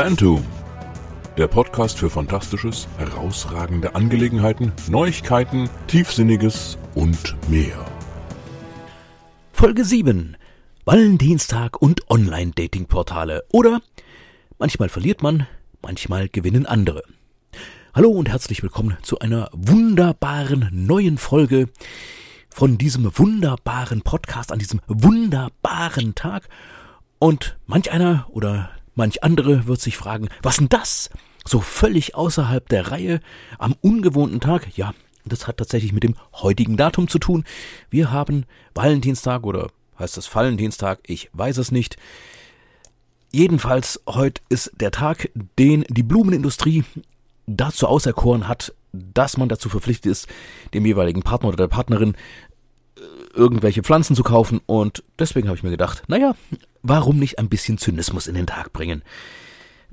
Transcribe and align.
Phantom, 0.00 0.44
der 1.36 1.48
Podcast 1.48 1.98
für 1.98 2.08
Fantastisches, 2.08 2.86
herausragende 2.98 3.96
Angelegenheiten, 3.96 4.70
Neuigkeiten, 4.88 5.68
Tiefsinniges 5.88 6.78
und 6.94 7.34
mehr. 7.50 7.84
Folge 9.52 9.84
7. 9.84 10.36
Valentinstag 10.84 11.82
und 11.82 12.08
Online-Dating-Portale. 12.08 13.44
Oder 13.50 13.80
manchmal 14.60 14.88
verliert 14.88 15.20
man, 15.20 15.48
manchmal 15.82 16.28
gewinnen 16.28 16.64
andere. 16.64 17.02
Hallo 17.92 18.10
und 18.10 18.28
herzlich 18.28 18.62
willkommen 18.62 18.98
zu 19.02 19.18
einer 19.18 19.50
wunderbaren 19.52 20.68
neuen 20.72 21.18
Folge 21.18 21.70
von 22.50 22.78
diesem 22.78 23.10
wunderbaren 23.18 24.02
Podcast 24.02 24.52
an 24.52 24.60
diesem 24.60 24.80
wunderbaren 24.86 26.14
Tag. 26.14 26.48
Und 27.18 27.58
manch 27.66 27.90
einer 27.90 28.28
oder 28.30 28.70
manch 28.98 29.22
andere 29.22 29.66
wird 29.66 29.80
sich 29.80 29.96
fragen, 29.96 30.28
was 30.42 30.56
denn 30.58 30.68
das? 30.68 31.08
So 31.46 31.60
völlig 31.60 32.14
außerhalb 32.14 32.68
der 32.68 32.90
Reihe 32.90 33.20
am 33.58 33.74
ungewohnten 33.80 34.40
Tag? 34.40 34.76
Ja, 34.76 34.92
das 35.24 35.46
hat 35.46 35.56
tatsächlich 35.56 35.92
mit 35.92 36.02
dem 36.02 36.16
heutigen 36.34 36.76
Datum 36.76 37.08
zu 37.08 37.18
tun. 37.18 37.44
Wir 37.88 38.10
haben 38.10 38.44
Valentinstag 38.74 39.46
oder 39.46 39.70
heißt 39.98 40.16
das 40.16 40.34
Valentinstag? 40.34 41.00
Ich 41.06 41.30
weiß 41.32 41.56
es 41.56 41.70
nicht. 41.70 41.96
Jedenfalls, 43.30 44.00
heute 44.06 44.42
ist 44.48 44.72
der 44.78 44.90
Tag, 44.90 45.30
den 45.58 45.84
die 45.88 46.02
Blumenindustrie 46.02 46.84
dazu 47.46 47.86
auserkoren 47.86 48.48
hat, 48.48 48.74
dass 48.92 49.36
man 49.36 49.48
dazu 49.48 49.68
verpflichtet 49.68 50.10
ist, 50.10 50.28
dem 50.74 50.84
jeweiligen 50.86 51.22
Partner 51.22 51.48
oder 51.48 51.56
der 51.56 51.68
Partnerin 51.68 52.14
äh, 52.96 53.00
irgendwelche 53.34 53.82
Pflanzen 53.82 54.16
zu 54.16 54.22
kaufen. 54.22 54.60
Und 54.66 55.04
deswegen 55.18 55.48
habe 55.48 55.56
ich 55.56 55.62
mir 55.62 55.70
gedacht, 55.70 56.04
naja, 56.08 56.34
warum 56.82 57.18
nicht 57.18 57.38
ein 57.38 57.48
bisschen 57.48 57.78
Zynismus 57.78 58.26
in 58.26 58.34
den 58.34 58.46
Tag 58.46 58.72
bringen? 58.72 59.02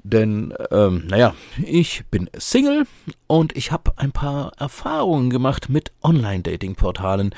Denn, 0.03 0.53
ähm, 0.71 1.07
naja, 1.07 1.33
ich 1.63 2.05
bin 2.11 2.29
Single 2.37 2.85
und 3.27 3.55
ich 3.57 3.71
habe 3.71 3.97
ein 3.97 4.11
paar 4.11 4.51
Erfahrungen 4.57 5.29
gemacht 5.29 5.69
mit 5.69 5.91
Online-Dating-Portalen. 6.03 7.33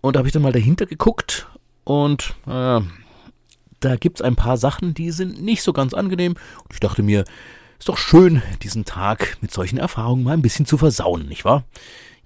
Und 0.00 0.14
da 0.14 0.18
habe 0.18 0.28
ich 0.28 0.32
dann 0.32 0.42
mal 0.42 0.52
dahinter 0.52 0.86
geguckt 0.86 1.48
und 1.84 2.36
äh, 2.46 2.80
da 3.80 3.96
gibt's 3.96 4.22
ein 4.22 4.36
paar 4.36 4.56
Sachen, 4.56 4.94
die 4.94 5.10
sind 5.10 5.42
nicht 5.42 5.62
so 5.62 5.72
ganz 5.72 5.94
angenehm. 5.94 6.32
Und 6.32 6.72
ich 6.72 6.80
dachte 6.80 7.02
mir, 7.02 7.24
ist 7.78 7.88
doch 7.88 7.98
schön, 7.98 8.42
diesen 8.62 8.84
Tag 8.84 9.36
mit 9.40 9.52
solchen 9.52 9.78
Erfahrungen 9.78 10.24
mal 10.24 10.32
ein 10.32 10.42
bisschen 10.42 10.66
zu 10.66 10.78
versauen, 10.78 11.26
nicht 11.26 11.44
wahr? 11.44 11.64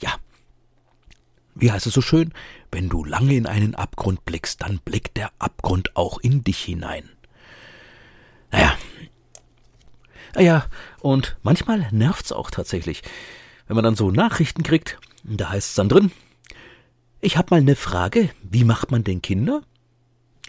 Ja. 0.00 0.14
Wie 1.54 1.70
heißt 1.70 1.86
es 1.86 1.94
so 1.94 2.00
schön? 2.00 2.32
Wenn 2.72 2.88
du 2.88 3.04
lange 3.04 3.34
in 3.34 3.46
einen 3.46 3.74
Abgrund 3.74 4.24
blickst, 4.24 4.62
dann 4.62 4.80
blickt 4.84 5.16
der 5.16 5.30
Abgrund 5.38 5.94
auch 5.94 6.18
in 6.18 6.42
dich 6.42 6.58
hinein. 6.58 7.08
Naja, 8.50 8.76
Ah 10.34 10.40
ja, 10.40 10.64
und 11.00 11.36
manchmal 11.42 11.88
nervt's 11.90 12.32
auch 12.32 12.50
tatsächlich, 12.50 13.02
wenn 13.66 13.74
man 13.74 13.84
dann 13.84 13.96
so 13.96 14.10
Nachrichten 14.10 14.62
kriegt, 14.62 14.98
da 15.24 15.50
heißt's 15.50 15.74
dann 15.74 15.90
drin, 15.90 16.10
ich 17.20 17.36
hab 17.36 17.50
mal 17.50 17.62
ne 17.62 17.76
Frage, 17.76 18.30
wie 18.42 18.64
macht 18.64 18.90
man 18.90 19.04
denn 19.04 19.20
Kinder? 19.20 19.62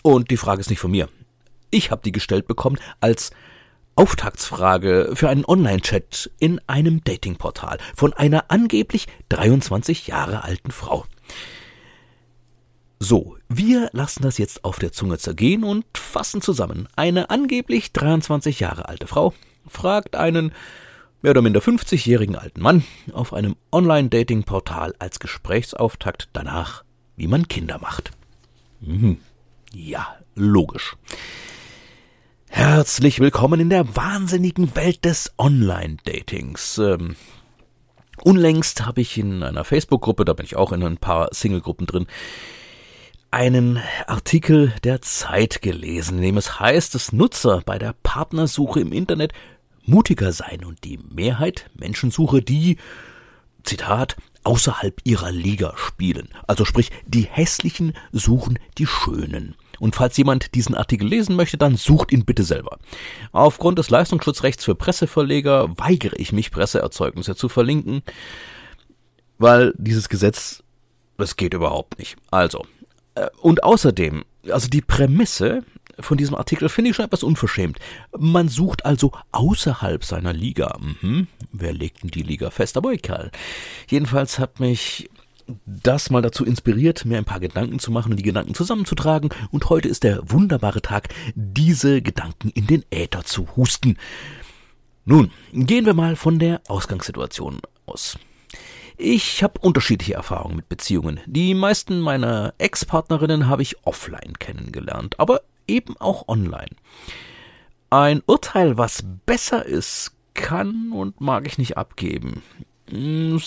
Und 0.02 0.32
die 0.32 0.38
Frage 0.38 0.62
ist 0.62 0.70
nicht 0.70 0.80
von 0.80 0.92
mir. 0.92 1.10
Ich 1.70 1.92
hab 1.92 2.02
die 2.04 2.12
gestellt 2.12 2.48
bekommen 2.48 2.80
als 3.00 3.32
Auftaktsfrage 3.96 5.12
für 5.14 5.30
einen 5.30 5.46
Online-Chat 5.46 6.32
in 6.40 6.60
einem 6.68 7.04
Datingportal 7.04 7.78
von 7.96 8.14
einer 8.14 8.46
angeblich 8.50 9.08
23 9.30 10.08
Jahre 10.08 10.44
alten 10.44 10.72
Frau. 10.72 11.06
So, 13.04 13.36
wir 13.50 13.90
lassen 13.92 14.24
das 14.24 14.38
jetzt 14.38 14.64
auf 14.64 14.80
der 14.80 14.94
Zunge 14.94 15.18
zergehen 15.18 15.66
und 15.66 15.84
fassen 15.98 16.42
zusammen. 16.42 16.88
Eine 16.96 17.30
angeblich 17.30 17.92
23 17.92 18.62
Jahre 18.62 18.88
alte 18.88 19.08
Frau 19.08 19.34
fragt 19.68 20.16
einen 20.16 20.54
mehr 21.22 21.32
oder 21.32 21.42
minder 21.42 21.60
50-jährigen 21.60 22.38
alten 22.38 22.62
Mann 22.62 22.86
auf 23.12 23.34
einem 23.34 23.58
Online-Dating-Portal 23.74 24.96
als 25.00 25.20
Gesprächsauftakt 25.20 26.30
danach, 26.32 26.86
wie 27.18 27.28
man 27.28 27.50
Kinder 27.50 27.78
macht. 27.78 28.12
Mhm. 28.80 29.18
Ja, 29.74 30.16
logisch. 30.36 30.96
Herzlich 32.48 33.20
willkommen 33.20 33.60
in 33.60 33.70
der 33.70 33.98
wahnsinnigen 33.98 34.78
Welt 34.78 35.04
des 35.04 35.34
Online-Datings. 35.38 36.78
Ähm, 36.78 37.18
unlängst 38.24 38.86
habe 38.86 39.02
ich 39.02 39.18
in 39.18 39.44
einer 39.44 39.66
Facebook-Gruppe, 39.66 40.24
da 40.24 40.32
bin 40.32 40.46
ich 40.46 40.56
auch 40.56 40.72
in 40.72 40.82
ein 40.84 40.96
paar 40.96 41.28
Single-Gruppen 41.34 41.86
drin, 41.86 42.08
einen 43.34 43.82
Artikel 44.06 44.74
der 44.84 45.02
Zeit 45.02 45.64
gelesen, 45.64 46.18
in 46.18 46.24
dem 46.24 46.38
es 46.38 46.60
heißt, 46.60 46.94
dass 46.94 47.12
Nutzer 47.12 47.64
bei 47.66 47.80
der 47.80 47.96
Partnersuche 48.04 48.80
im 48.80 48.94
Internet 48.94 49.34
mutiger 49.86 50.32
sein 50.32 50.64
und 50.64 50.84
die 50.84 51.00
Mehrheit 51.00 51.68
Menschen 51.74 52.12
suche, 52.12 52.44
die, 52.44 52.78
Zitat, 53.64 54.18
außerhalb 54.44 55.02
ihrer 55.04 55.32
Liga 55.32 55.74
spielen. 55.78 56.30
Also 56.46 56.64
sprich, 56.64 56.92
die 57.08 57.24
Hässlichen 57.24 57.94
suchen 58.12 58.60
die 58.78 58.86
Schönen. 58.86 59.56
Und 59.80 59.96
falls 59.96 60.16
jemand 60.16 60.54
diesen 60.54 60.76
Artikel 60.76 61.08
lesen 61.08 61.36
möchte, 61.36 61.58
dann 61.58 61.76
sucht 61.76 62.12
ihn 62.12 62.26
bitte 62.26 62.44
selber. 62.44 62.78
Aufgrund 63.32 63.80
des 63.80 63.90
Leistungsschutzrechts 63.90 64.64
für 64.64 64.76
Presseverleger 64.76 65.76
weigere 65.80 66.20
ich 66.20 66.34
mich, 66.34 66.52
Presseerzeugnisse 66.52 67.36
zu 67.36 67.50
verlinken, 67.50 68.04
weil 69.40 69.74
dieses 69.78 70.08
Gesetz, 70.08 70.62
das 71.18 71.36
geht 71.36 71.56
überhaupt 71.56 71.98
nicht. 71.98 72.16
Also, 72.30 72.64
und 73.42 73.64
außerdem, 73.64 74.24
also 74.50 74.68
die 74.68 74.82
Prämisse 74.82 75.64
von 76.00 76.18
diesem 76.18 76.36
Artikel 76.36 76.70
finde 76.70 76.90
ich 76.90 76.96
schon 76.96 77.06
etwas 77.06 77.24
unverschämt. 77.24 77.78
Man 78.18 78.50
sucht 78.50 78.86
also 78.86 79.12
außerhalb 79.32 80.04
seiner 80.04 80.34
Liga. 80.34 80.78
Mhm. 80.80 81.28
Wer 81.52 81.74
legt 81.74 82.04
denn 82.04 82.10
die 82.10 82.24
Liga 82.24 82.50
fest? 82.50 82.78
Aber 82.78 82.92
egal. 82.92 83.32
Jedenfalls 83.88 84.40
hat 84.40 84.60
mich 84.60 85.10
das 85.66 86.10
mal 86.10 86.22
dazu 86.22 86.46
inspiriert, 86.46 87.06
mir 87.06 87.18
ein 87.18 87.26
paar 87.26 87.40
Gedanken 87.40 87.80
zu 87.80 87.92
machen 87.92 88.12
und 88.12 88.18
die 88.18 88.24
Gedanken 88.24 88.56
zusammenzutragen. 88.56 89.30
Und 89.52 89.70
heute 89.70 89.88
ist 89.88 90.04
der 90.04 90.22
wunderbare 90.32 90.82
Tag, 90.82 91.10
diese 91.36 92.02
Gedanken 92.02 92.50
in 92.50 92.66
den 92.66 92.84
Äther 92.90 93.24
zu 93.24 93.48
husten. 93.56 93.98
Nun, 95.06 95.32
gehen 95.52 95.86
wir 95.86 95.94
mal 95.94 96.16
von 96.16 96.40
der 96.40 96.62
Ausgangssituation 96.68 97.60
aus. 97.86 98.18
Ich 99.06 99.44
habe 99.44 99.60
unterschiedliche 99.60 100.14
Erfahrungen 100.14 100.56
mit 100.56 100.70
Beziehungen. 100.70 101.20
Die 101.26 101.54
meisten 101.56 102.00
meiner 102.00 102.54
Ex-Partnerinnen 102.58 103.50
habe 103.50 103.62
ich 103.62 103.86
offline 103.86 104.40
kennengelernt, 104.40 105.20
aber 105.20 105.42
eben 105.68 105.98
auch 105.98 106.30
online. 106.30 106.70
Ein 107.90 108.24
Urteil, 108.26 108.78
was 108.78 109.04
besser 109.26 109.66
ist, 109.66 110.14
kann 110.36 110.94
und 110.94 111.20
mag 111.20 111.46
ich 111.48 111.58
nicht 111.58 111.76
abgeben. 111.76 112.44
Hm, 112.90 113.42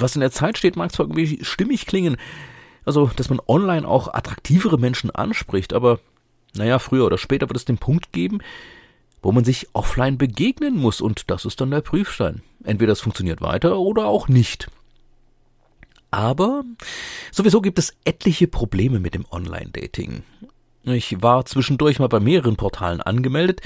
was 0.00 0.16
in 0.16 0.20
der 0.20 0.32
Zeit 0.32 0.58
steht, 0.58 0.74
mag 0.74 0.90
zwar 0.90 1.06
irgendwie 1.06 1.44
stimmig 1.44 1.86
klingen, 1.86 2.16
also 2.84 3.08
dass 3.14 3.30
man 3.30 3.40
online 3.46 3.86
auch 3.86 4.12
attraktivere 4.12 4.78
Menschen 4.80 5.12
anspricht, 5.12 5.74
aber 5.74 6.00
naja, 6.56 6.80
früher 6.80 7.06
oder 7.06 7.18
später 7.18 7.48
wird 7.48 7.56
es 7.56 7.64
den 7.64 7.78
Punkt 7.78 8.12
geben, 8.12 8.40
wo 9.22 9.32
man 9.32 9.44
sich 9.44 9.68
offline 9.72 10.18
begegnen 10.18 10.76
muss 10.76 11.00
und 11.00 11.30
das 11.30 11.44
ist 11.44 11.60
dann 11.60 11.70
der 11.70 11.80
Prüfstein. 11.80 12.42
Entweder 12.64 12.92
es 12.92 13.00
funktioniert 13.00 13.40
weiter 13.40 13.78
oder 13.78 14.06
auch 14.06 14.28
nicht. 14.28 14.68
Aber 16.10 16.64
sowieso 17.30 17.62
gibt 17.62 17.78
es 17.78 17.94
etliche 18.04 18.46
Probleme 18.48 19.00
mit 19.00 19.14
dem 19.14 19.24
Online-Dating. 19.30 20.24
Ich 20.84 21.22
war 21.22 21.46
zwischendurch 21.46 22.00
mal 22.00 22.08
bei 22.08 22.20
mehreren 22.20 22.56
Portalen 22.56 23.00
angemeldet, 23.00 23.60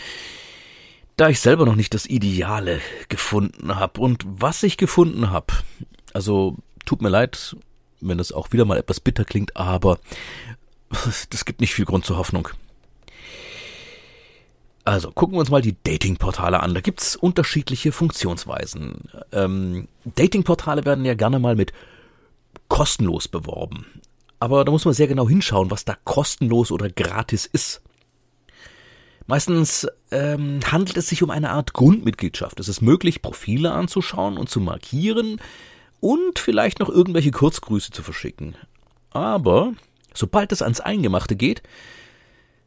da 1.17 1.31
ich 1.31 1.41
selber 1.41 1.65
noch 1.65 1.75
nicht 1.75 1.95
das 1.95 2.07
Ideale 2.07 2.81
gefunden 3.09 3.77
habe. 3.77 4.01
Und 4.01 4.25
was 4.27 4.63
ich 4.63 4.77
gefunden 4.77 5.31
habe, 5.31 5.55
also 6.13 6.57
tut 6.85 7.01
mir 7.01 7.09
leid, 7.09 7.57
wenn 8.01 8.21
es 8.21 8.33
auch 8.33 8.53
wieder 8.53 8.67
mal 8.67 8.79
etwas 8.79 9.01
bitter 9.01 9.25
klingt, 9.25 9.57
aber 9.57 9.99
das 11.31 11.45
gibt 11.47 11.61
nicht 11.61 11.75
viel 11.75 11.87
Grund 11.87 12.05
zur 12.05 12.19
Hoffnung. 12.19 12.49
Also 14.87 15.11
gucken 15.11 15.35
wir 15.35 15.41
uns 15.41 15.51
mal 15.51 15.63
die 15.63 15.75
Datingportale 15.83 16.61
an. 16.63 16.73
Da 16.73 16.81
gibt's 16.81 17.17
unterschiedliche 17.17 17.91
Funktionsweisen. 17.91 19.11
Ähm, 19.33 19.89
Datingportale 20.05 20.85
werden 20.85 21.05
ja 21.05 21.15
gerne 21.15 21.41
mal 21.41 21.57
mit 21.57 21.73
kostenlos 22.69 23.27
beworben. 23.27 23.85
Aber 24.39 24.65
da 24.65 24.71
muss 24.71 24.85
man 24.85 24.95
sehr 24.95 25.09
genau 25.09 25.29
hinschauen, 25.29 25.73
was 25.73 25.85
da 25.85 25.97
kostenlos 26.05 26.71
oder 26.71 26.89
gratis 26.89 27.47
ist. 27.47 27.83
Meistens 29.27 29.89
ähm, 30.13 30.61
handelt 30.71 30.97
es 30.97 31.09
sich 31.09 31.21
um 31.25 31.31
eine 31.31 31.51
Art 31.51 31.73
Grundmitgliedschaft. 31.73 32.61
Es 32.61 32.69
ist 32.69 32.81
möglich, 32.81 33.23
Profile 33.23 33.73
anzuschauen 33.73 34.39
und 34.39 34.49
zu 34.49 34.61
markieren 34.61 35.41
und 35.99 36.39
vielleicht 36.39 36.79
noch 36.79 36.91
irgendwelche 36.91 37.33
Kurzgrüße 37.33 37.91
zu 37.91 38.05
verschicken. 38.05 38.55
Aber 39.11 39.73
sobald 40.15 40.53
es 40.53 40.63
ans 40.63 40.79
Eingemachte 40.79 41.35
geht, 41.35 41.65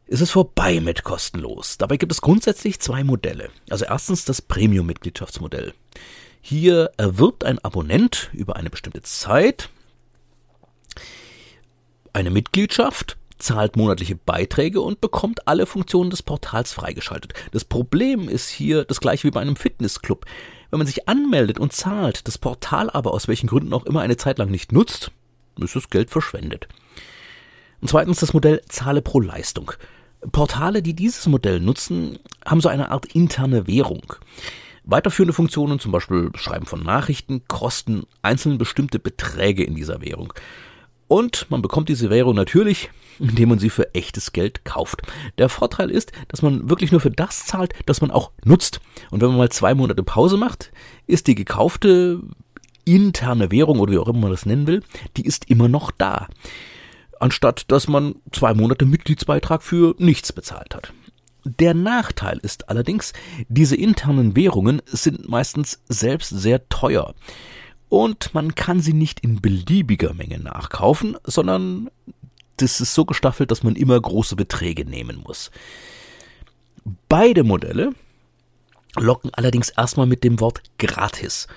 ist 0.09 0.21
es 0.21 0.31
vorbei 0.31 0.79
mit 0.79 1.03
kostenlos. 1.03 1.77
Dabei 1.77 1.97
gibt 1.97 2.11
es 2.11 2.21
grundsätzlich 2.21 2.79
zwei 2.79 3.03
Modelle. 3.03 3.49
Also 3.69 3.85
erstens 3.85 4.25
das 4.25 4.41
Premium-Mitgliedschaftsmodell. 4.41 5.73
Hier 6.41 6.91
erwirbt 6.97 7.43
ein 7.43 7.59
Abonnent 7.59 8.29
über 8.33 8.55
eine 8.55 8.69
bestimmte 8.69 9.01
Zeit 9.01 9.69
eine 12.13 12.31
Mitgliedschaft 12.31 13.17
zahlt 13.37 13.77
monatliche 13.77 14.15
Beiträge 14.15 14.81
und 14.81 14.99
bekommt 14.99 15.47
alle 15.47 15.65
Funktionen 15.65 16.09
des 16.09 16.23
Portals 16.23 16.73
freigeschaltet. 16.73 17.33
Das 17.51 17.63
Problem 17.63 18.27
ist 18.27 18.49
hier 18.49 18.83
das 18.83 18.99
gleiche 18.99 19.25
wie 19.25 19.31
bei 19.31 19.39
einem 19.39 19.55
Fitnessclub. 19.55 20.25
Wenn 20.69 20.79
man 20.79 20.87
sich 20.87 21.07
anmeldet 21.07 21.59
und 21.59 21.71
zahlt, 21.71 22.27
das 22.27 22.37
Portal 22.37 22.89
aber 22.89 23.13
aus 23.13 23.27
welchen 23.27 23.47
Gründen 23.47 23.73
auch 23.73 23.85
immer 23.85 24.01
eine 24.01 24.17
Zeit 24.17 24.37
lang 24.37 24.51
nicht 24.51 24.71
nutzt, 24.71 25.11
ist 25.61 25.75
das 25.75 25.89
Geld 25.89 26.09
verschwendet. 26.09 26.67
Und 27.81 27.87
zweitens 27.87 28.19
das 28.19 28.33
Modell 28.33 28.61
Zahle 28.67 29.01
pro 29.01 29.21
Leistung. 29.21 29.71
Portale, 30.31 30.81
die 30.81 30.93
dieses 30.93 31.27
Modell 31.27 31.59
nutzen, 31.59 32.19
haben 32.45 32.61
so 32.61 32.69
eine 32.69 32.91
Art 32.91 33.05
interne 33.07 33.67
Währung. 33.67 34.13
Weiterführende 34.83 35.33
Funktionen, 35.33 35.79
zum 35.79 35.91
Beispiel 35.91 36.31
Schreiben 36.35 36.65
von 36.65 36.83
Nachrichten, 36.83 37.43
kosten 37.47 38.03
einzeln 38.21 38.57
bestimmte 38.57 38.99
Beträge 38.99 39.63
in 39.63 39.75
dieser 39.75 40.01
Währung. 40.01 40.33
Und 41.07 41.49
man 41.49 41.61
bekommt 41.61 41.89
diese 41.89 42.09
Währung 42.09 42.35
natürlich, 42.35 42.89
indem 43.19 43.49
man 43.49 43.59
sie 43.59 43.69
für 43.69 43.93
echtes 43.95 44.33
Geld 44.33 44.65
kauft. 44.65 45.01
Der 45.37 45.49
Vorteil 45.49 45.89
ist, 45.89 46.11
dass 46.27 46.41
man 46.41 46.69
wirklich 46.69 46.91
nur 46.91 47.01
für 47.01 47.11
das 47.11 47.45
zahlt, 47.45 47.73
das 47.85 48.01
man 48.01 48.11
auch 48.11 48.31
nutzt. 48.43 48.79
Und 49.11 49.21
wenn 49.21 49.29
man 49.29 49.37
mal 49.37 49.49
zwei 49.49 49.73
Monate 49.73 50.03
Pause 50.03 50.37
macht, 50.37 50.71
ist 51.07 51.27
die 51.27 51.35
gekaufte 51.35 52.21
interne 52.85 53.51
Währung 53.51 53.79
oder 53.79 53.91
wie 53.91 53.97
auch 53.97 54.07
immer 54.07 54.19
man 54.19 54.31
das 54.31 54.45
nennen 54.45 54.67
will, 54.67 54.83
die 55.17 55.25
ist 55.25 55.49
immer 55.49 55.67
noch 55.67 55.91
da 55.91 56.27
anstatt 57.19 57.71
dass 57.71 57.87
man 57.87 58.15
zwei 58.31 58.53
Monate 58.53 58.85
Mitgliedsbeitrag 58.85 59.63
für 59.63 59.95
nichts 59.97 60.33
bezahlt 60.33 60.75
hat. 60.75 60.93
Der 61.45 61.73
Nachteil 61.73 62.37
ist 62.39 62.69
allerdings, 62.69 63.13
diese 63.47 63.75
internen 63.75 64.35
Währungen 64.35 64.81
sind 64.85 65.29
meistens 65.29 65.81
selbst 65.87 66.29
sehr 66.29 66.67
teuer. 66.69 67.15
Und 67.87 68.33
man 68.33 68.55
kann 68.55 68.81
sie 68.81 68.93
nicht 68.93 69.21
in 69.21 69.41
beliebiger 69.41 70.13
Menge 70.13 70.39
nachkaufen, 70.39 71.17
sondern 71.23 71.89
das 72.57 72.81
ist 72.81 72.93
so 72.93 73.05
gestaffelt, 73.05 73.51
dass 73.51 73.63
man 73.63 73.75
immer 73.75 73.99
große 73.99 74.35
Beträge 74.35 74.85
nehmen 74.85 75.23
muss. 75.25 75.49
Beide 77.07 77.43
Modelle 77.43 77.93
locken 78.95 79.33
allerdings 79.33 79.69
erstmal 79.69 80.07
mit 80.07 80.23
dem 80.23 80.39
Wort 80.39 80.61
gratis, 80.77 81.47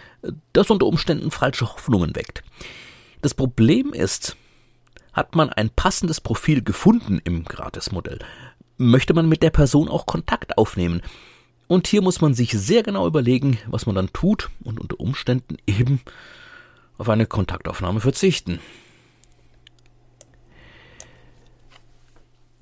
das 0.53 0.71
unter 0.71 0.87
Umständen 0.87 1.31
falsche 1.31 1.67
Hoffnungen 1.67 2.15
weckt. 2.15 2.45
Das 3.21 3.35
Problem 3.35 3.93
ist, 3.93 4.37
hat 5.13 5.35
man 5.35 5.51
ein 5.51 5.71
passendes 5.71 6.21
Profil 6.21 6.63
gefunden 6.63 7.21
im 7.25 7.45
Gratismodell, 7.45 8.19
möchte 8.77 9.15
man 9.15 9.29
mit 9.29 9.43
der 9.43 9.51
Person 9.51 9.89
auch 9.89 10.07
Kontakt 10.07 10.59
aufnehmen. 10.59 11.03
Und 11.69 11.87
hier 11.87 12.03
muss 12.03 12.21
man 12.21 12.35
sich 12.35 12.53
sehr 12.53 12.83
genau 12.83 13.07
überlegen, 13.07 13.59
was 13.67 13.87
man 13.87 13.95
dann 13.95 14.13
tut 14.13 14.51
und 14.63 14.81
unter 14.81 15.01
Umständen 15.01 15.57
eben 15.67 16.01
auf 16.99 17.09
eine 17.09 17.27
Kontaktaufnahme 17.27 18.01
verzichten. 18.01 18.61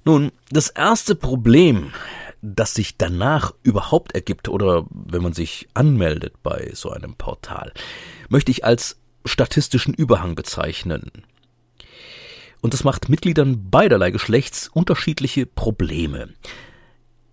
Nun, 0.04 0.32
das 0.50 0.68
erste 0.68 1.14
Problem, 1.14 1.92
das 2.42 2.74
sich 2.74 2.96
danach 2.96 3.52
überhaupt 3.62 4.12
ergibt 4.12 4.48
oder 4.48 4.86
wenn 4.90 5.22
man 5.22 5.34
sich 5.34 5.68
anmeldet 5.74 6.34
bei 6.42 6.70
so 6.74 6.90
einem 6.90 7.14
Portal, 7.14 7.72
möchte 8.28 8.50
ich 8.50 8.64
als 8.64 8.98
statistischen 9.24 9.92
Überhang 9.92 10.34
bezeichnen. 10.34 11.10
Und 12.60 12.74
das 12.74 12.84
macht 12.84 13.08
Mitgliedern 13.08 13.70
beiderlei 13.70 14.10
Geschlechts 14.10 14.68
unterschiedliche 14.68 15.46
Probleme. 15.46 16.28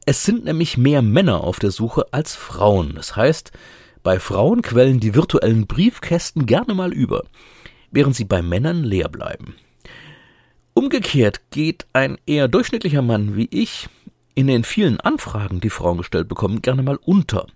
Es 0.05 0.23
sind 0.23 0.45
nämlich 0.45 0.77
mehr 0.77 1.01
Männer 1.01 1.43
auf 1.43 1.59
der 1.59 1.71
Suche 1.71 2.05
als 2.11 2.35
Frauen. 2.35 2.93
Das 2.95 3.15
heißt, 3.15 3.51
bei 4.03 4.19
Frauen 4.19 4.61
quellen 4.61 5.01
die 5.01 5.15
virtuellen 5.15 5.67
Briefkästen 5.67 6.45
gerne 6.45 6.73
mal 6.73 6.93
über, 6.93 7.25
während 7.91 8.15
sie 8.15 8.23
bei 8.23 8.41
Männern 8.41 8.83
leer 8.83 9.09
bleiben. 9.09 9.55
Umgekehrt 10.73 11.51
geht 11.51 11.87
ein 11.91 12.17
eher 12.25 12.47
durchschnittlicher 12.47 13.01
Mann 13.01 13.35
wie 13.35 13.49
ich 13.51 13.89
in 14.35 14.47
den 14.47 14.63
vielen 14.63 15.01
Anfragen, 15.01 15.59
die 15.59 15.71
Frauen 15.71 15.97
gestellt 15.97 16.27
bekommen, 16.27 16.61
gerne 16.61 16.83
mal 16.83 16.99
unter. 17.03 17.47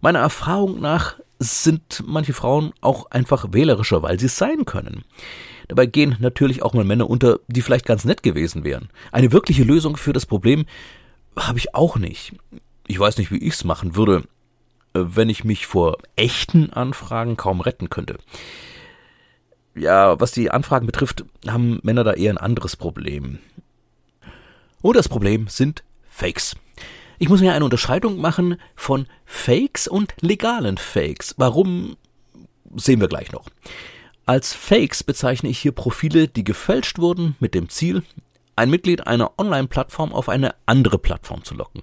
Meiner 0.00 0.20
Erfahrung 0.20 0.80
nach 0.80 1.16
sind 1.38 2.02
manche 2.06 2.32
Frauen 2.32 2.72
auch 2.80 3.10
einfach 3.10 3.52
wählerischer, 3.52 4.02
weil 4.02 4.18
sie 4.18 4.26
es 4.26 4.38
sein 4.38 4.64
können. 4.64 5.04
Dabei 5.68 5.86
gehen 5.86 6.16
natürlich 6.20 6.62
auch 6.62 6.74
mal 6.74 6.84
Männer 6.84 7.08
unter, 7.08 7.40
die 7.48 7.62
vielleicht 7.62 7.86
ganz 7.86 8.04
nett 8.04 8.22
gewesen 8.22 8.64
wären. 8.64 8.88
Eine 9.12 9.32
wirkliche 9.32 9.64
Lösung 9.64 9.96
für 9.96 10.12
das 10.12 10.26
Problem 10.26 10.66
habe 11.36 11.58
ich 11.58 11.74
auch 11.74 11.96
nicht. 11.96 12.34
Ich 12.86 12.98
weiß 12.98 13.18
nicht, 13.18 13.30
wie 13.30 13.38
ich 13.38 13.54
es 13.54 13.64
machen 13.64 13.96
würde, 13.96 14.24
wenn 14.92 15.28
ich 15.28 15.44
mich 15.44 15.66
vor 15.66 15.98
echten 16.16 16.70
Anfragen 16.70 17.36
kaum 17.36 17.60
retten 17.60 17.90
könnte. 17.90 18.18
Ja, 19.74 20.20
was 20.20 20.32
die 20.32 20.50
Anfragen 20.50 20.86
betrifft, 20.86 21.24
haben 21.48 21.80
Männer 21.82 22.04
da 22.04 22.12
eher 22.12 22.32
ein 22.32 22.38
anderes 22.38 22.76
Problem. 22.76 23.38
Und 24.82 24.96
das 24.96 25.08
Problem 25.08 25.48
sind 25.48 25.82
Fakes. 26.08 26.56
Ich 27.18 27.28
muss 27.28 27.40
mir 27.40 27.54
eine 27.54 27.64
Unterscheidung 27.64 28.18
machen 28.18 28.60
von 28.76 29.06
Fakes 29.24 29.88
und 29.88 30.14
legalen 30.20 30.76
Fakes. 30.76 31.34
Warum 31.38 31.96
sehen 32.76 33.00
wir 33.00 33.08
gleich 33.08 33.32
noch. 33.32 33.46
Als 34.26 34.54
Fakes 34.54 35.04
bezeichne 35.04 35.50
ich 35.50 35.58
hier 35.58 35.72
Profile, 35.72 36.28
die 36.28 36.44
gefälscht 36.44 36.98
wurden 36.98 37.36
mit 37.40 37.54
dem 37.54 37.68
Ziel, 37.68 38.02
ein 38.56 38.70
Mitglied 38.70 39.06
einer 39.06 39.32
Online-Plattform 39.38 40.14
auf 40.14 40.30
eine 40.30 40.54
andere 40.64 40.98
Plattform 40.98 41.44
zu 41.44 41.54
locken. 41.54 41.82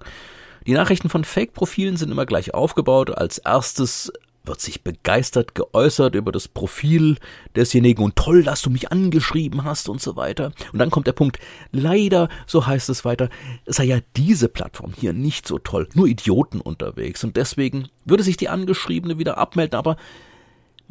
Die 0.65 0.73
Nachrichten 0.73 1.09
von 1.09 1.23
Fake-Profilen 1.23 1.97
sind 1.97 2.11
immer 2.11 2.25
gleich 2.25 2.53
aufgebaut. 2.53 3.11
Als 3.11 3.37
erstes 3.37 4.11
wird 4.43 4.59
sich 4.59 4.83
begeistert 4.83 5.53
geäußert 5.53 6.15
über 6.15 6.31
das 6.31 6.47
Profil 6.47 7.17
desjenigen 7.55 8.03
und 8.03 8.15
toll, 8.15 8.41
dass 8.41 8.63
du 8.63 8.71
mich 8.71 8.91
angeschrieben 8.91 9.63
hast 9.63 9.87
und 9.87 10.01
so 10.01 10.15
weiter. 10.15 10.51
Und 10.73 10.79
dann 10.79 10.89
kommt 10.89 11.05
der 11.05 11.13
Punkt, 11.13 11.37
leider, 11.71 12.27
so 12.47 12.65
heißt 12.65 12.89
es 12.89 13.05
weiter, 13.05 13.29
sei 13.67 13.83
ja 13.83 13.99
diese 14.15 14.49
Plattform 14.49 14.93
hier 14.99 15.13
nicht 15.13 15.47
so 15.47 15.59
toll, 15.59 15.87
nur 15.93 16.07
Idioten 16.07 16.59
unterwegs 16.59 17.23
und 17.23 17.37
deswegen 17.37 17.89
würde 18.03 18.23
sich 18.23 18.37
die 18.37 18.49
Angeschriebene 18.49 19.19
wieder 19.19 19.37
abmelden, 19.37 19.77
aber 19.77 19.97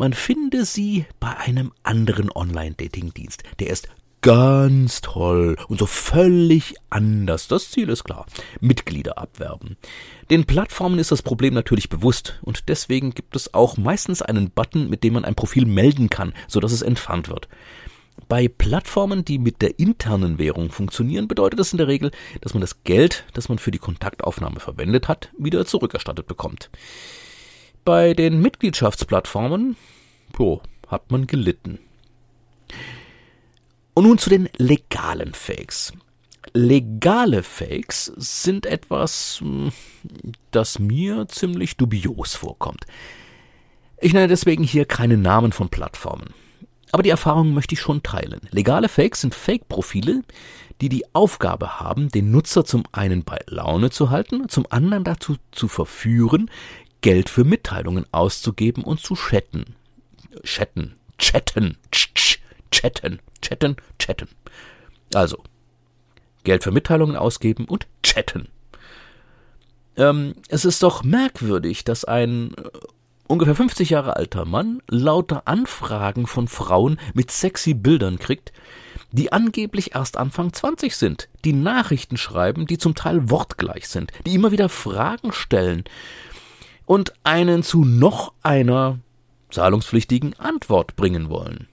man 0.01 0.15
finde 0.15 0.65
sie 0.65 1.05
bei 1.21 1.37
einem 1.37 1.73
anderen 1.83 2.33
Online-Dating-Dienst. 2.35 3.43
Der 3.59 3.69
ist 3.69 3.87
ganz 4.23 5.03
toll 5.03 5.59
und 5.69 5.79
so 5.79 5.85
völlig 5.85 6.75
anders. 6.89 7.49
Das 7.49 7.71
Ziel 7.71 7.91
ist 7.91 8.05
klar. 8.05 8.25
Mitglieder 8.61 9.19
abwerben. 9.19 9.77
Den 10.31 10.47
Plattformen 10.47 10.99
ist 10.99 11.13
das 11.13 11.21
Problem 11.21 11.53
natürlich 11.53 11.91
bewusst 11.91 12.41
und 12.41 12.71
deswegen 12.71 13.13
gibt 13.13 13.37
es 13.37 13.53
auch 13.53 13.77
meistens 13.77 14.23
einen 14.23 14.51
Button, 14.51 14.89
mit 14.89 15.05
dem 15.05 15.13
man 15.13 15.27
ein 15.27 15.35
Profil 15.35 15.67
melden 15.67 16.09
kann, 16.09 16.33
sodass 16.49 16.73
es 16.73 16.81
entfernt 16.81 17.29
wird. 17.29 17.49
Bei 18.27 18.49
Plattformen, 18.49 19.27
die 19.27 19.39
mit 19.39 19.61
der 19.61 19.79
internen 19.79 20.39
Währung 20.39 20.71
funktionieren, 20.71 21.29
bedeutet 21.29 21.61
das 21.61 21.73
in 21.73 21.79
der 21.79 21.89
Regel, 21.89 22.11
dass 22.41 22.55
man 22.55 22.63
das 22.63 22.85
Geld, 22.85 23.27
das 23.35 23.51
man 23.51 23.59
für 23.59 23.71
die 23.71 23.79
Kontaktaufnahme 23.79 24.61
verwendet 24.61 25.09
hat, 25.09 25.31
wieder 25.37 25.67
zurückerstattet 25.67 26.27
bekommt. 26.27 26.71
Bei 27.85 28.13
den 28.15 28.41
Mitgliedschaftsplattformen 28.43 29.77
jo, 30.39 30.61
hat 30.87 31.11
man 31.11 31.27
gelitten. 31.27 31.79
Und 33.95 34.05
nun 34.05 34.19
zu 34.19 34.31
den 34.31 34.49
legalen 34.57 35.35
Fakes. 35.35 35.93
Legale 36.53 37.43
Fakes 37.43 38.13
sind 38.17 38.67
etwas, 38.67 39.41
hm, 39.41 39.73
das 40.51 40.79
mir 40.79 41.27
ziemlich 41.29 41.77
dubios 41.77 42.35
vorkommt. 42.35 42.85
Ich 43.99 44.13
nenne 44.13 44.29
deswegen 44.29 44.65
hier 44.65 44.85
keine 44.85 45.17
Namen 45.17 45.53
von 45.53 45.69
Plattformen. 45.69 46.35
Aber 46.93 47.03
die 47.03 47.11
Erfahrung 47.11 47.55
möchte 47.55 47.75
ich 47.75 47.81
schon 47.81 48.03
teilen. 48.03 48.41
Legale 48.51 48.89
Fakes 48.89 49.21
sind 49.21 49.35
Fake-Profile, 49.35 50.23
die 50.81 50.89
die 50.89 51.05
Aufgabe 51.15 51.79
haben, 51.79 52.09
den 52.09 52.31
Nutzer 52.31 52.65
zum 52.65 52.85
einen 52.93 53.23
bei 53.23 53.39
Laune 53.47 53.91
zu 53.91 54.11
halten, 54.11 54.49
zum 54.49 54.67
anderen 54.71 55.05
dazu 55.05 55.37
zu 55.53 55.69
verführen, 55.69 56.51
Geld 57.01 57.31
für 57.31 57.45
Mitteilungen 57.45 58.07
auszugeben 58.13 58.85
und 58.85 59.01
zu 59.01 59.15
chatten. 59.15 59.77
Chatten, 60.45 60.97
chatten, 61.19 61.77
chatten, 62.71 63.21
chatten, 63.41 63.77
chatten. 63.99 64.29
Also, 65.15 65.43
Geld 66.45 66.63
für 66.63 66.71
Mitteilungen 66.71 67.17
ausgeben 67.17 67.65
und 67.67 67.87
chatten. 68.03 68.49
Ähm, 69.97 70.35
es 70.49 70.65
ist 70.65 70.83
doch 70.83 71.03
merkwürdig, 71.03 71.85
dass 71.85 72.05
ein 72.05 72.55
äh, 72.55 72.71
ungefähr 73.27 73.55
50 73.55 73.91
Jahre 73.91 74.17
alter 74.17 74.45
Mann 74.45 74.83
lauter 74.89 75.43
Anfragen 75.47 76.27
von 76.27 76.49
Frauen 76.49 76.99
mit 77.15 77.31
sexy 77.31 77.75
Bildern 77.75 78.19
kriegt, 78.19 78.53
die 79.13 79.33
angeblich 79.33 79.95
erst 79.95 80.17
Anfang 80.17 80.53
20 80.53 80.97
sind, 80.97 81.29
die 81.45 81.53
Nachrichten 81.53 82.17
schreiben, 82.17 82.67
die 82.67 82.79
zum 82.79 82.95
Teil 82.95 83.31
wortgleich 83.31 83.89
sind, 83.89 84.13
die 84.27 84.35
immer 84.35 84.53
wieder 84.53 84.69
Fragen 84.69 85.33
stellen 85.33 85.85
und 86.91 87.13
einen 87.23 87.63
zu 87.63 87.85
noch 87.85 88.33
einer 88.43 88.99
zahlungspflichtigen 89.53 90.37
Antwort 90.41 90.97
bringen 90.97 91.31
wollen. 91.31 91.69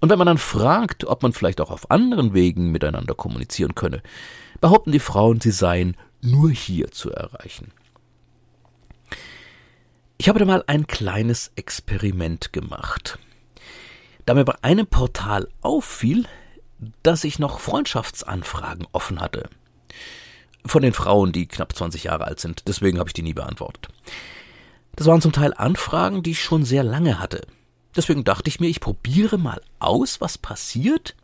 Und 0.00 0.08
wenn 0.08 0.16
man 0.16 0.26
dann 0.26 0.38
fragt, 0.38 1.04
ob 1.04 1.22
man 1.22 1.34
vielleicht 1.34 1.60
auch 1.60 1.70
auf 1.70 1.90
anderen 1.90 2.32
Wegen 2.32 2.70
miteinander 2.70 3.14
kommunizieren 3.14 3.74
könne, 3.74 4.02
behaupten 4.62 4.90
die 4.90 4.98
Frauen, 4.98 5.42
sie 5.42 5.50
seien 5.50 5.94
nur 6.22 6.48
hier 6.48 6.90
zu 6.90 7.12
erreichen. 7.12 7.70
Ich 10.16 10.30
habe 10.30 10.38
da 10.38 10.46
mal 10.46 10.64
ein 10.66 10.86
kleines 10.86 11.52
Experiment 11.54 12.54
gemacht. 12.54 13.18
Da 14.24 14.32
mir 14.32 14.46
bei 14.46 14.56
einem 14.62 14.86
Portal 14.86 15.48
auffiel, 15.60 16.24
dass 17.02 17.24
ich 17.24 17.38
noch 17.38 17.60
Freundschaftsanfragen 17.60 18.86
offen 18.92 19.20
hatte. 19.20 19.50
Von 20.64 20.80
den 20.80 20.94
Frauen, 20.94 21.32
die 21.32 21.46
knapp 21.46 21.76
20 21.76 22.04
Jahre 22.04 22.24
alt 22.24 22.40
sind. 22.40 22.68
Deswegen 22.68 22.98
habe 22.98 23.10
ich 23.10 23.14
die 23.14 23.22
nie 23.22 23.34
beantwortet. 23.34 23.90
Das 24.96 25.06
waren 25.06 25.20
zum 25.20 25.32
Teil 25.32 25.54
Anfragen, 25.54 26.22
die 26.22 26.32
ich 26.32 26.42
schon 26.42 26.64
sehr 26.64 26.82
lange 26.82 27.18
hatte. 27.18 27.46
Deswegen 27.96 28.24
dachte 28.24 28.48
ich 28.48 28.60
mir, 28.60 28.68
ich 28.68 28.80
probiere 28.80 29.38
mal 29.38 29.60
aus, 29.78 30.20
was 30.20 30.38
passiert, 30.38 31.14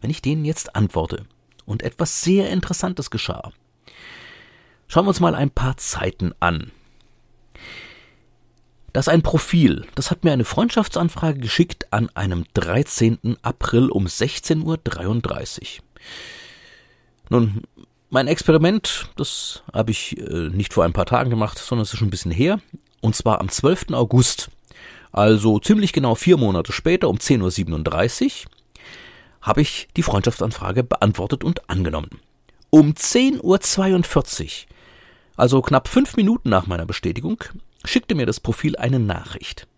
wenn 0.00 0.10
ich 0.10 0.22
denen 0.22 0.44
jetzt 0.44 0.76
antworte. 0.76 1.24
Und 1.66 1.82
etwas 1.82 2.22
sehr 2.22 2.50
Interessantes 2.50 3.10
geschah. 3.10 3.52
Schauen 4.86 5.06
wir 5.06 5.08
uns 5.08 5.20
mal 5.20 5.34
ein 5.34 5.50
paar 5.50 5.76
Zeiten 5.76 6.32
an. 6.40 6.70
Das 8.92 9.08
ist 9.08 9.12
ein 9.12 9.22
Profil. 9.22 9.86
Das 9.96 10.12
hat 10.12 10.22
mir 10.22 10.32
eine 10.32 10.44
Freundschaftsanfrage 10.44 11.40
geschickt 11.40 11.92
an 11.92 12.10
einem 12.10 12.44
13. 12.54 13.38
April 13.42 13.88
um 13.88 14.06
16.33 14.06 15.62
Uhr. 15.62 15.84
Nun, 17.28 17.62
mein 18.10 18.28
Experiment, 18.28 19.10
das 19.16 19.64
habe 19.72 19.90
ich 19.90 20.16
äh, 20.18 20.50
nicht 20.50 20.74
vor 20.74 20.84
ein 20.84 20.92
paar 20.92 21.06
Tagen 21.06 21.30
gemacht, 21.30 21.58
sondern 21.58 21.82
es 21.82 21.92
ist 21.92 21.98
schon 21.98 22.06
ein 22.06 22.12
bisschen 22.12 22.30
her. 22.30 22.60
Und 23.04 23.14
zwar 23.14 23.42
am 23.42 23.50
12. 23.50 23.92
August. 23.92 24.50
Also 25.12 25.58
ziemlich 25.58 25.92
genau 25.92 26.14
vier 26.14 26.38
Monate 26.38 26.72
später 26.72 27.10
um 27.10 27.18
10.37 27.18 28.46
Uhr 28.46 28.50
habe 29.42 29.60
ich 29.60 29.88
die 29.94 30.02
Freundschaftsanfrage 30.02 30.84
beantwortet 30.84 31.44
und 31.44 31.68
angenommen. 31.68 32.08
Um 32.70 32.92
10.42 32.92 33.42
Uhr, 33.42 34.48
also 35.36 35.60
knapp 35.60 35.88
fünf 35.88 36.16
Minuten 36.16 36.48
nach 36.48 36.66
meiner 36.66 36.86
Bestätigung, 36.86 37.44
schickte 37.84 38.14
mir 38.14 38.24
das 38.24 38.40
Profil 38.40 38.74
eine 38.76 38.98
Nachricht. 38.98 39.68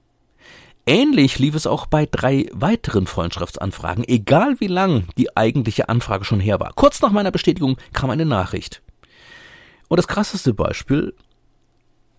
Ähnlich 0.86 1.40
lief 1.40 1.56
es 1.56 1.66
auch 1.66 1.86
bei 1.86 2.06
drei 2.06 2.46
weiteren 2.52 3.08
Freundschaftsanfragen, 3.08 4.04
egal 4.06 4.60
wie 4.60 4.68
lang 4.68 5.08
die 5.18 5.36
eigentliche 5.36 5.88
Anfrage 5.88 6.24
schon 6.24 6.38
her 6.38 6.60
war. 6.60 6.72
Kurz 6.76 7.02
nach 7.02 7.10
meiner 7.10 7.32
Bestätigung 7.32 7.76
kam 7.92 8.10
eine 8.10 8.24
Nachricht. 8.24 8.82
Und 9.88 9.96
das 9.96 10.06
krasseste 10.06 10.54
Beispiel, 10.54 11.12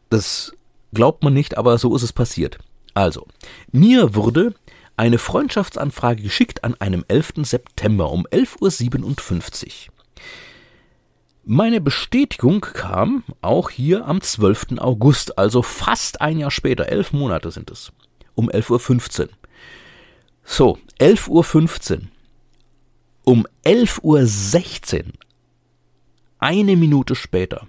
das 0.10 0.57
glaubt 0.94 1.24
man 1.24 1.34
nicht, 1.34 1.58
aber 1.58 1.77
so 1.77 1.96
ist 1.96 2.03
es 2.03 2.13
passiert. 2.13 2.58
Also, 2.94 3.27
mir 3.72 4.15
wurde 4.15 4.53
eine 4.96 5.20
Freundschaftsanfrage 5.20 6.24
geschickt 6.24 6.63
an 6.63 6.74
einem 6.75 7.06
11. 7.08 7.34
September 7.44 8.12
um 8.12 8.25
11.57 8.25 9.65
Uhr. 9.65 9.94
Meine 11.50 11.79
Bestätigung 11.79 12.60
kam 12.60 13.24
auch 13.41 13.70
hier 13.70 14.06
am 14.06 14.20
12. 14.20 14.79
August, 14.79 15.38
also 15.38 15.62
fast 15.62 16.20
ein 16.20 16.39
Jahr 16.39 16.51
später, 16.51 16.89
elf 16.89 17.13
Monate 17.13 17.51
sind 17.51 17.72
es, 17.72 17.94
um 18.36 18.50
11.15 18.50 19.22
Uhr. 19.22 19.29
So, 20.44 20.77
11.15 21.00 21.94
Uhr. 21.94 22.01
Um 23.24 23.48
11.16 23.63 25.06
Uhr, 25.06 25.13
eine 26.39 26.75
Minute 26.75 27.15
später, 27.15 27.67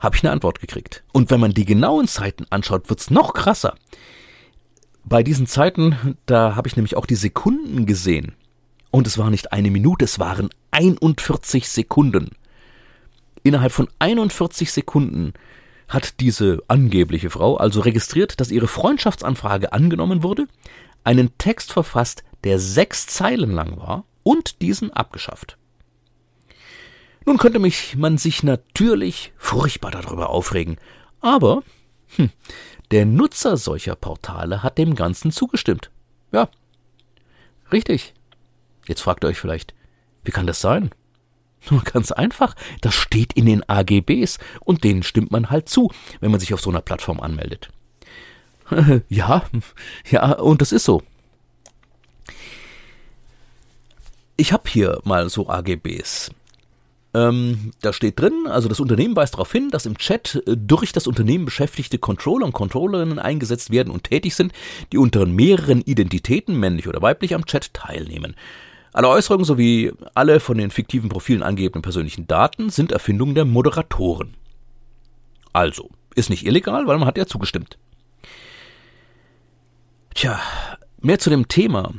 habe 0.00 0.16
ich 0.16 0.24
eine 0.24 0.32
Antwort 0.32 0.60
gekriegt. 0.60 1.04
Und 1.12 1.30
wenn 1.30 1.40
man 1.40 1.52
die 1.52 1.64
genauen 1.64 2.08
Zeiten 2.08 2.46
anschaut, 2.50 2.88
wird's 2.88 3.10
noch 3.10 3.34
krasser. 3.34 3.74
Bei 5.04 5.22
diesen 5.22 5.46
Zeiten, 5.46 6.16
da 6.26 6.56
habe 6.56 6.68
ich 6.68 6.76
nämlich 6.76 6.96
auch 6.96 7.06
die 7.06 7.14
Sekunden 7.14 7.86
gesehen. 7.86 8.34
Und 8.90 9.06
es 9.06 9.18
war 9.18 9.30
nicht 9.30 9.52
eine 9.52 9.70
Minute, 9.70 10.04
es 10.04 10.18
waren 10.18 10.50
41 10.72 11.68
Sekunden. 11.68 12.30
Innerhalb 13.42 13.72
von 13.72 13.88
41 13.98 14.72
Sekunden 14.72 15.32
hat 15.88 16.20
diese 16.20 16.62
angebliche 16.68 17.30
Frau 17.30 17.56
also 17.56 17.80
registriert, 17.80 18.40
dass 18.40 18.50
ihre 18.50 18.68
Freundschaftsanfrage 18.68 19.72
angenommen 19.72 20.22
wurde, 20.22 20.46
einen 21.04 21.36
Text 21.38 21.72
verfasst, 21.72 22.24
der 22.44 22.58
sechs 22.58 23.06
Zeilen 23.06 23.50
lang 23.50 23.76
war, 23.78 24.04
und 24.22 24.60
diesen 24.60 24.92
abgeschafft. 24.92 25.56
Nun 27.26 27.38
könnte 27.38 27.58
mich 27.58 27.96
man 27.96 28.18
sich 28.18 28.42
natürlich 28.42 29.32
furchtbar 29.36 29.90
darüber 29.90 30.30
aufregen, 30.30 30.78
aber 31.20 31.62
hm, 32.16 32.30
der 32.90 33.06
Nutzer 33.06 33.56
solcher 33.56 33.94
Portale 33.94 34.62
hat 34.62 34.78
dem 34.78 34.94
Ganzen 34.94 35.30
zugestimmt. 35.30 35.90
Ja, 36.32 36.48
richtig. 37.72 38.14
Jetzt 38.86 39.02
fragt 39.02 39.24
ihr 39.24 39.28
euch 39.28 39.38
vielleicht, 39.38 39.74
wie 40.24 40.32
kann 40.32 40.46
das 40.46 40.60
sein? 40.60 40.90
Nur 41.68 41.82
ganz 41.82 42.10
einfach, 42.10 42.56
das 42.80 42.94
steht 42.94 43.34
in 43.34 43.44
den 43.46 43.68
AGBs 43.68 44.38
und 44.60 44.82
denen 44.82 45.02
stimmt 45.02 45.30
man 45.30 45.50
halt 45.50 45.68
zu, 45.68 45.92
wenn 46.20 46.30
man 46.30 46.40
sich 46.40 46.54
auf 46.54 46.60
so 46.60 46.70
einer 46.70 46.80
Plattform 46.80 47.20
anmeldet. 47.20 47.70
ja, 49.08 49.44
ja, 50.10 50.32
und 50.32 50.62
das 50.62 50.72
ist 50.72 50.84
so. 50.84 51.02
Ich 54.36 54.52
habe 54.52 54.70
hier 54.70 55.00
mal 55.04 55.28
so 55.28 55.50
AGBs. 55.50 56.30
Ähm, 57.12 57.72
da 57.82 57.92
steht 57.92 58.20
drin, 58.20 58.46
also 58.46 58.68
das 58.68 58.78
Unternehmen 58.78 59.16
weist 59.16 59.34
darauf 59.34 59.50
hin, 59.50 59.70
dass 59.70 59.84
im 59.84 59.98
Chat 59.98 60.42
äh, 60.46 60.56
durch 60.56 60.92
das 60.92 61.08
Unternehmen 61.08 61.44
beschäftigte 61.44 61.98
Controller 61.98 62.46
und 62.46 62.52
Controllerinnen 62.52 63.18
eingesetzt 63.18 63.70
werden 63.70 63.92
und 63.92 64.04
tätig 64.04 64.36
sind, 64.36 64.52
die 64.92 64.98
unter 64.98 65.26
mehreren 65.26 65.80
Identitäten, 65.80 66.58
männlich 66.58 66.86
oder 66.86 67.02
weiblich, 67.02 67.34
am 67.34 67.46
Chat 67.46 67.74
teilnehmen. 67.74 68.36
Alle 68.92 69.08
Äußerungen 69.08 69.44
sowie 69.44 69.92
alle 70.14 70.40
von 70.40 70.58
den 70.58 70.70
fiktiven 70.70 71.08
Profilen 71.08 71.42
angegebenen 71.42 71.82
persönlichen 71.82 72.26
Daten 72.28 72.70
sind 72.70 72.92
Erfindungen 72.92 73.34
der 73.34 73.44
Moderatoren. 73.44 74.34
Also, 75.52 75.90
ist 76.14 76.30
nicht 76.30 76.46
illegal, 76.46 76.86
weil 76.86 76.98
man 76.98 77.06
hat 77.06 77.18
ja 77.18 77.26
zugestimmt. 77.26 77.76
Tja, 80.14 80.40
mehr 81.00 81.18
zu 81.18 81.30
dem 81.30 81.48
Thema. 81.48 81.92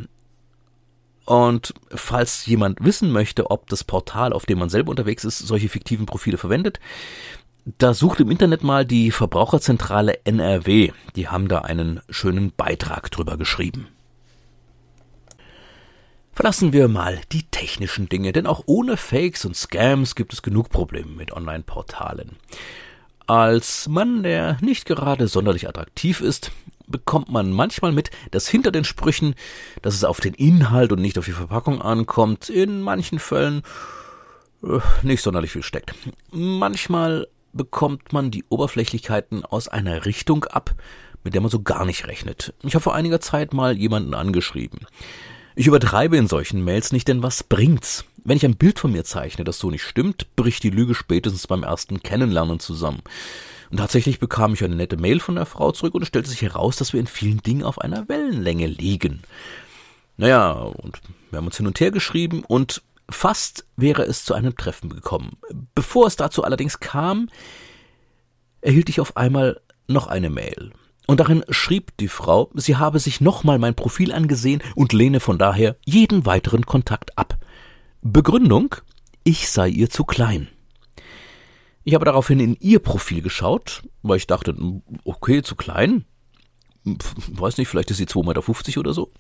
Und 1.26 1.74
falls 1.90 2.46
jemand 2.46 2.84
wissen 2.84 3.12
möchte, 3.12 3.52
ob 3.52 3.70
das 3.70 3.84
Portal, 3.84 4.34
auf 4.34 4.46
dem 4.46 4.60
man 4.60 4.70
selber 4.70 4.90
unterwegs 4.90 5.24
ist, 5.24 5.40
solche 5.40 5.70
fiktiven 5.70 6.06
Profile 6.06 6.38
verwendet, 6.38 6.80
da 7.78 7.94
sucht 7.94 8.20
im 8.20 8.32
Internet 8.32 8.64
mal 8.64 8.86
die 8.86 9.12
Verbraucherzentrale 9.12 10.26
NRW. 10.26 10.92
Die 11.16 11.28
haben 11.28 11.48
da 11.48 11.60
einen 11.60 12.02
schönen 12.10 12.52
Beitrag 12.52 13.12
drüber 13.12 13.38
geschrieben. 13.38 13.88
Verlassen 16.34 16.74
wir 16.74 16.88
mal 16.88 17.20
die 17.32 17.44
technischen 17.44 18.10
Dinge, 18.10 18.32
denn 18.32 18.48
auch 18.48 18.64
ohne 18.66 18.98
Fakes 18.98 19.46
und 19.46 19.56
Scams 19.56 20.16
gibt 20.16 20.34
es 20.34 20.42
genug 20.42 20.70
Probleme 20.70 21.12
mit 21.12 21.34
Online-Portalen. 21.34 22.38
Als 23.28 23.88
Mann, 23.88 24.24
der 24.24 24.58
nicht 24.62 24.86
gerade 24.86 25.28
sonderlich 25.28 25.68
attraktiv 25.70 26.20
ist, 26.22 26.52
bekommt 26.92 27.30
man 27.30 27.52
manchmal 27.52 27.92
mit, 27.92 28.12
dass 28.32 28.48
hinter 28.48 28.72
den 28.72 28.84
Sprüchen, 28.84 29.36
dass 29.82 29.96
es 29.96 30.04
auf 30.04 30.20
den 30.20 30.34
Inhalt 30.34 30.92
und 30.92 31.02
nicht 31.02 31.18
auf 31.18 31.26
die 31.26 31.32
Verpackung 31.32 31.82
ankommt, 31.82 32.50
in 32.50 32.82
manchen 32.82 33.20
Fällen 33.20 33.64
äh, 34.64 34.80
nicht 35.02 35.24
sonderlich 35.24 35.52
viel 35.52 35.64
steckt. 35.64 35.94
Manchmal 36.32 37.28
bekommt 37.54 38.14
man 38.14 38.32
die 38.32 38.46
Oberflächlichkeiten 38.50 39.46
aus 39.46 39.68
einer 39.68 40.06
Richtung 40.06 40.46
ab, 40.46 40.76
mit 41.24 41.34
der 41.34 41.42
man 41.42 41.52
so 41.52 41.62
gar 41.62 41.86
nicht 41.86 42.08
rechnet. 42.08 42.54
Ich 42.64 42.76
habe 42.76 42.84
vor 42.84 42.96
einiger 42.96 43.20
Zeit 43.20 43.54
mal 43.54 43.78
jemanden 43.78 44.14
angeschrieben. 44.14 44.88
Ich 45.56 45.68
übertreibe 45.68 46.18
in 46.18 46.28
solchen 46.28 46.64
Mails 46.64 46.92
nicht, 46.92 47.08
denn 47.08 47.24
was 47.24 47.44
bringt's? 47.44 48.06
Wenn 48.24 48.38
ich 48.38 48.46
ein 48.46 48.56
Bild 48.56 48.80
von 48.80 48.92
mir 48.92 49.04
zeichne, 49.04 49.44
das 49.44 49.60
so 49.60 49.70
nicht 49.70 49.84
stimmt, 49.84 50.36
bricht 50.36 50.64
die 50.64 50.70
Lüge 50.70 50.96
spätestens 50.96 51.48
beim 51.48 51.64
ersten 51.64 52.02
Kennenlernen 52.02 52.60
zusammen. 52.60 53.02
Und 53.72 53.78
tatsächlich 53.78 54.20
bekam 54.20 54.54
ich 54.54 54.64
eine 54.64 54.76
nette 54.76 54.98
Mail 54.98 55.22
von 55.22 55.36
der 55.36 55.46
Frau 55.46 55.72
zurück 55.72 55.96
und 55.96 56.02
es 56.02 56.10
stellte 56.10 56.30
sich 56.30 56.42
heraus, 56.42 56.76
dass 56.76 56.92
wir 56.92 57.00
in 57.00 57.08
vielen 57.08 57.42
Dingen 57.42 57.64
auf 57.64 57.80
einer 57.80 58.10
Wellenlänge 58.10 58.68
liegen. 58.68 59.22
Naja, 60.18 60.52
und 60.52 61.02
wir 61.30 61.38
haben 61.38 61.46
uns 61.46 61.58
hin 61.58 61.68
und 61.68 61.80
her 61.80 61.92
geschrieben 61.92 62.44
und 62.46 62.82
fast 63.10 63.66
wäre 63.78 64.04
es 64.04 64.26
zu 64.26 64.34
einem 64.34 64.58
Treffen 64.58 64.90
gekommen. 64.90 65.38
Bevor 65.74 66.08
es 66.08 66.18
dazu 66.18 66.44
allerdings 66.44 66.82
kam, 66.82 67.30
erhielt 68.60 68.90
ich 68.90 69.00
auf 69.00 69.16
einmal 69.16 69.62
noch 69.88 70.08
eine 70.08 70.30
Mail. 70.30 70.72
Und 71.08 71.20
darin 71.20 71.44
schrieb 71.50 71.96
die 71.98 72.10
Frau, 72.10 72.52
sie 72.54 72.76
habe 72.76 73.00
sich 73.00 73.22
nochmal 73.22 73.58
mein 73.58 73.76
Profil 73.76 74.12
angesehen 74.12 74.62
und 74.76 74.94
lehne 74.94 75.20
von 75.20 75.38
daher 75.38 75.78
jeden 75.86 76.26
weiteren 76.26 76.66
Kontakt 76.66 77.18
ab. 77.18 77.38
Begründung, 78.02 78.76
ich 79.24 79.50
sei 79.50 79.70
ihr 79.70 79.90
zu 79.90 80.04
klein. 80.04 80.50
Ich 81.84 81.94
habe 81.94 82.06
daraufhin 82.06 82.40
in 82.40 82.56
ihr 82.60 82.80
Profil 82.80 83.22
geschaut, 83.22 83.84
weil 84.02 84.18
ich 84.18 84.28
dachte, 84.28 84.56
okay, 85.04 85.42
zu 85.42 85.56
klein. 85.56 86.06
Weiß 86.84 87.58
nicht, 87.58 87.68
vielleicht 87.68 87.92
ist 87.92 87.98
sie 87.98 88.06
2,50 88.06 88.68
Meter 88.68 88.80
oder 88.80 88.94
so. 88.94 89.12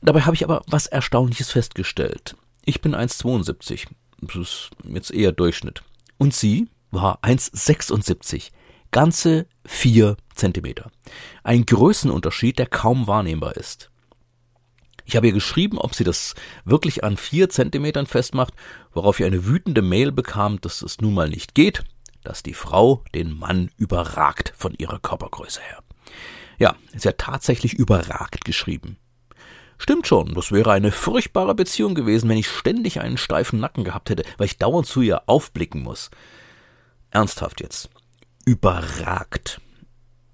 Dabei 0.00 0.22
habe 0.22 0.36
ich 0.36 0.44
aber 0.44 0.62
was 0.68 0.86
Erstaunliches 0.86 1.50
festgestellt. 1.50 2.36
Ich 2.64 2.80
bin 2.80 2.94
1,72. 2.94 3.86
Das 4.20 4.36
ist 4.36 4.70
jetzt 4.84 5.10
eher 5.10 5.32
Durchschnitt. 5.32 5.82
Und 6.18 6.34
sie 6.34 6.68
war 6.90 7.20
1,76 7.22 8.50
ganze 8.90 9.46
vier 9.64 10.16
Zentimeter. 10.34 10.90
Ein 11.42 11.66
Größenunterschied, 11.66 12.58
der 12.58 12.66
kaum 12.66 13.06
wahrnehmbar 13.06 13.56
ist. 13.56 13.90
Ich 15.08 15.16
habe 15.16 15.26
ihr 15.26 15.32
geschrieben, 15.32 15.78
ob 15.78 15.94
sie 15.94 16.04
das 16.04 16.34
wirklich 16.66 17.02
an 17.02 17.16
vier 17.16 17.48
Zentimetern 17.48 18.04
festmacht, 18.04 18.52
worauf 18.92 19.18
ihr 19.18 19.26
eine 19.26 19.46
wütende 19.46 19.80
Mail 19.80 20.12
bekam, 20.12 20.60
dass 20.60 20.82
es 20.82 21.00
nun 21.00 21.14
mal 21.14 21.30
nicht 21.30 21.54
geht, 21.54 21.82
dass 22.24 22.42
die 22.42 22.52
Frau 22.52 23.02
den 23.14 23.34
Mann 23.34 23.70
überragt 23.78 24.52
von 24.54 24.74
ihrer 24.74 24.98
Körpergröße 24.98 25.62
her. 25.62 25.82
Ja, 26.58 26.76
sie 26.94 27.08
hat 27.08 27.16
tatsächlich 27.16 27.72
überragt 27.72 28.44
geschrieben. 28.44 28.98
Stimmt 29.78 30.06
schon, 30.06 30.34
das 30.34 30.52
wäre 30.52 30.72
eine 30.72 30.92
furchtbare 30.92 31.54
Beziehung 31.54 31.94
gewesen, 31.94 32.28
wenn 32.28 32.36
ich 32.36 32.50
ständig 32.50 33.00
einen 33.00 33.16
steifen 33.16 33.60
Nacken 33.60 33.84
gehabt 33.84 34.10
hätte, 34.10 34.24
weil 34.36 34.48
ich 34.48 34.58
dauernd 34.58 34.86
zu 34.86 35.00
ihr 35.00 35.22
aufblicken 35.26 35.82
muss. 35.82 36.10
Ernsthaft 37.10 37.62
jetzt. 37.62 37.88
Überragt. 38.44 39.58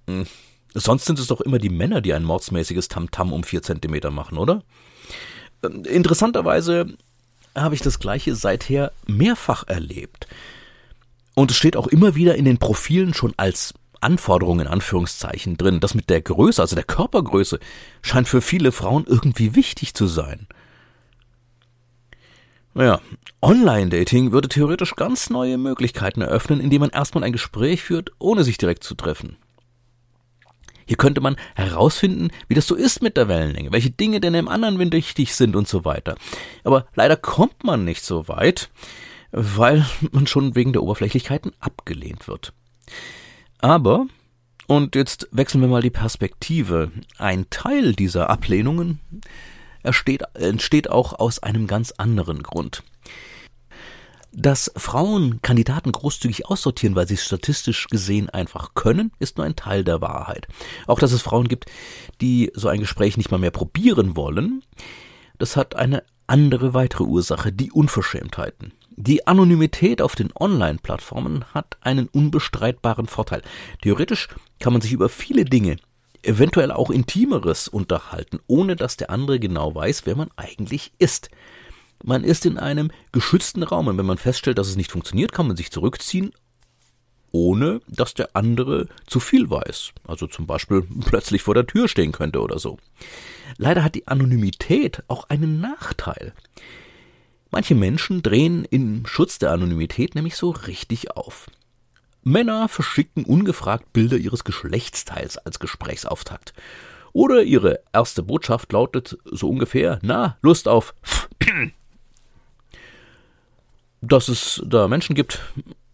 Hm. 0.08 0.26
Sonst 0.74 1.04
sind 1.04 1.18
es 1.20 1.28
doch 1.28 1.40
immer 1.40 1.58
die 1.58 1.70
Männer, 1.70 2.00
die 2.00 2.12
ein 2.12 2.24
mordsmäßiges 2.24 2.88
Tamtam 2.88 3.32
um 3.32 3.44
vier 3.44 3.62
Zentimeter 3.62 4.10
machen, 4.10 4.38
oder? 4.38 4.62
Ähm, 5.62 5.84
interessanterweise 5.84 6.96
habe 7.54 7.74
ich 7.76 7.80
das 7.80 8.00
Gleiche 8.00 8.34
seither 8.34 8.92
mehrfach 9.06 9.66
erlebt. 9.68 10.26
Und 11.34 11.52
es 11.52 11.56
steht 11.56 11.76
auch 11.76 11.86
immer 11.86 12.16
wieder 12.16 12.34
in 12.34 12.44
den 12.44 12.58
Profilen 12.58 13.14
schon 13.14 13.34
als 13.36 13.74
Anforderung 14.00 14.60
in 14.60 14.66
Anführungszeichen 14.66 15.56
drin. 15.56 15.80
Das 15.80 15.94
mit 15.94 16.10
der 16.10 16.20
Größe, 16.20 16.60
also 16.60 16.74
der 16.74 16.84
Körpergröße, 16.84 17.58
scheint 18.02 18.28
für 18.28 18.40
viele 18.40 18.72
Frauen 18.72 19.04
irgendwie 19.06 19.54
wichtig 19.54 19.94
zu 19.94 20.06
sein. 20.06 20.46
Naja, 22.74 23.00
Online-Dating 23.40 24.32
würde 24.32 24.48
theoretisch 24.48 24.96
ganz 24.96 25.30
neue 25.30 25.58
Möglichkeiten 25.58 26.20
eröffnen, 26.20 26.60
indem 26.60 26.80
man 26.80 26.90
erstmal 26.90 27.22
ein 27.22 27.32
Gespräch 27.32 27.82
führt, 27.82 28.10
ohne 28.18 28.42
sich 28.42 28.58
direkt 28.58 28.82
zu 28.82 28.96
treffen. 28.96 29.36
Hier 30.86 30.96
könnte 30.96 31.20
man 31.20 31.36
herausfinden, 31.54 32.30
wie 32.48 32.54
das 32.54 32.66
so 32.66 32.74
ist 32.74 33.02
mit 33.02 33.16
der 33.16 33.28
Wellenlänge, 33.28 33.72
welche 33.72 33.90
Dinge 33.90 34.20
denn 34.20 34.34
im 34.34 34.48
anderen 34.48 34.78
Wind 34.78 34.92
wichtig 34.94 35.34
sind 35.34 35.56
und 35.56 35.68
so 35.68 35.84
weiter. 35.84 36.16
Aber 36.62 36.86
leider 36.94 37.16
kommt 37.16 37.64
man 37.64 37.84
nicht 37.84 38.04
so 38.04 38.28
weit, 38.28 38.70
weil 39.32 39.84
man 40.12 40.26
schon 40.26 40.54
wegen 40.54 40.72
der 40.72 40.82
Oberflächlichkeiten 40.82 41.52
abgelehnt 41.60 42.28
wird. 42.28 42.52
Aber, 43.58 44.06
und 44.66 44.94
jetzt 44.94 45.28
wechseln 45.32 45.60
wir 45.60 45.68
mal 45.68 45.82
die 45.82 45.90
Perspektive, 45.90 46.90
ein 47.18 47.48
Teil 47.50 47.94
dieser 47.94 48.30
Ablehnungen 48.30 49.00
entsteht 49.82 50.90
auch 50.90 51.12
aus 51.18 51.42
einem 51.42 51.66
ganz 51.66 51.92
anderen 51.92 52.42
Grund. 52.42 52.82
Dass 54.36 54.72
Frauen 54.76 55.40
Kandidaten 55.42 55.92
großzügig 55.92 56.46
aussortieren, 56.46 56.96
weil 56.96 57.06
sie 57.06 57.14
es 57.14 57.24
statistisch 57.24 57.86
gesehen 57.86 58.30
einfach 58.30 58.74
können, 58.74 59.12
ist 59.20 59.36
nur 59.36 59.46
ein 59.46 59.54
Teil 59.54 59.84
der 59.84 60.00
Wahrheit. 60.00 60.48
Auch 60.86 60.98
dass 60.98 61.12
es 61.12 61.22
Frauen 61.22 61.46
gibt, 61.46 61.66
die 62.20 62.50
so 62.54 62.68
ein 62.68 62.80
Gespräch 62.80 63.16
nicht 63.16 63.30
mal 63.30 63.38
mehr 63.38 63.52
probieren 63.52 64.16
wollen, 64.16 64.62
das 65.38 65.56
hat 65.56 65.76
eine 65.76 66.02
andere 66.26 66.74
weitere 66.74 67.04
Ursache, 67.04 67.52
die 67.52 67.70
Unverschämtheiten. 67.70 68.72
Die 68.96 69.26
Anonymität 69.26 70.02
auf 70.02 70.16
den 70.16 70.30
Online-Plattformen 70.34 71.44
hat 71.52 71.76
einen 71.80 72.08
unbestreitbaren 72.08 73.06
Vorteil. 73.06 73.42
Theoretisch 73.82 74.28
kann 74.58 74.72
man 74.72 74.82
sich 74.82 74.92
über 74.92 75.08
viele 75.08 75.44
Dinge, 75.44 75.76
eventuell 76.22 76.70
auch 76.72 76.90
Intimeres 76.90 77.68
unterhalten, 77.68 78.40
ohne 78.46 78.76
dass 78.76 78.96
der 78.96 79.10
andere 79.10 79.38
genau 79.38 79.74
weiß, 79.74 80.06
wer 80.06 80.16
man 80.16 80.30
eigentlich 80.36 80.92
ist. 80.98 81.30
Man 82.06 82.22
ist 82.22 82.44
in 82.44 82.58
einem 82.58 82.90
geschützten 83.12 83.62
Raum 83.62 83.86
und 83.86 83.96
wenn 83.96 84.04
man 84.04 84.18
feststellt, 84.18 84.58
dass 84.58 84.68
es 84.68 84.76
nicht 84.76 84.92
funktioniert, 84.92 85.32
kann 85.32 85.46
man 85.46 85.56
sich 85.56 85.70
zurückziehen, 85.70 86.32
ohne 87.32 87.80
dass 87.88 88.12
der 88.12 88.36
andere 88.36 88.88
zu 89.06 89.20
viel 89.20 89.48
weiß. 89.48 89.92
Also 90.06 90.26
zum 90.26 90.46
Beispiel 90.46 90.86
plötzlich 91.06 91.40
vor 91.40 91.54
der 91.54 91.66
Tür 91.66 91.88
stehen 91.88 92.12
könnte 92.12 92.42
oder 92.42 92.58
so. 92.58 92.76
Leider 93.56 93.82
hat 93.82 93.94
die 93.94 94.06
Anonymität 94.06 95.02
auch 95.08 95.30
einen 95.30 95.62
Nachteil. 95.62 96.34
Manche 97.50 97.74
Menschen 97.74 98.22
drehen 98.22 98.66
im 98.66 99.06
Schutz 99.06 99.38
der 99.38 99.52
Anonymität 99.52 100.14
nämlich 100.14 100.36
so 100.36 100.50
richtig 100.50 101.16
auf. 101.16 101.46
Männer 102.22 102.68
verschicken 102.68 103.24
ungefragt 103.24 103.94
Bilder 103.94 104.18
ihres 104.18 104.44
Geschlechtsteils 104.44 105.38
als 105.38 105.58
Gesprächsauftakt. 105.58 106.52
Oder 107.14 107.44
ihre 107.44 107.80
erste 107.94 108.22
Botschaft 108.22 108.72
lautet 108.72 109.16
so 109.24 109.48
ungefähr, 109.48 110.00
na, 110.02 110.36
Lust 110.42 110.68
auf 110.68 110.94
dass 114.08 114.28
es 114.28 114.62
da 114.66 114.88
Menschen 114.88 115.14
gibt, 115.14 115.40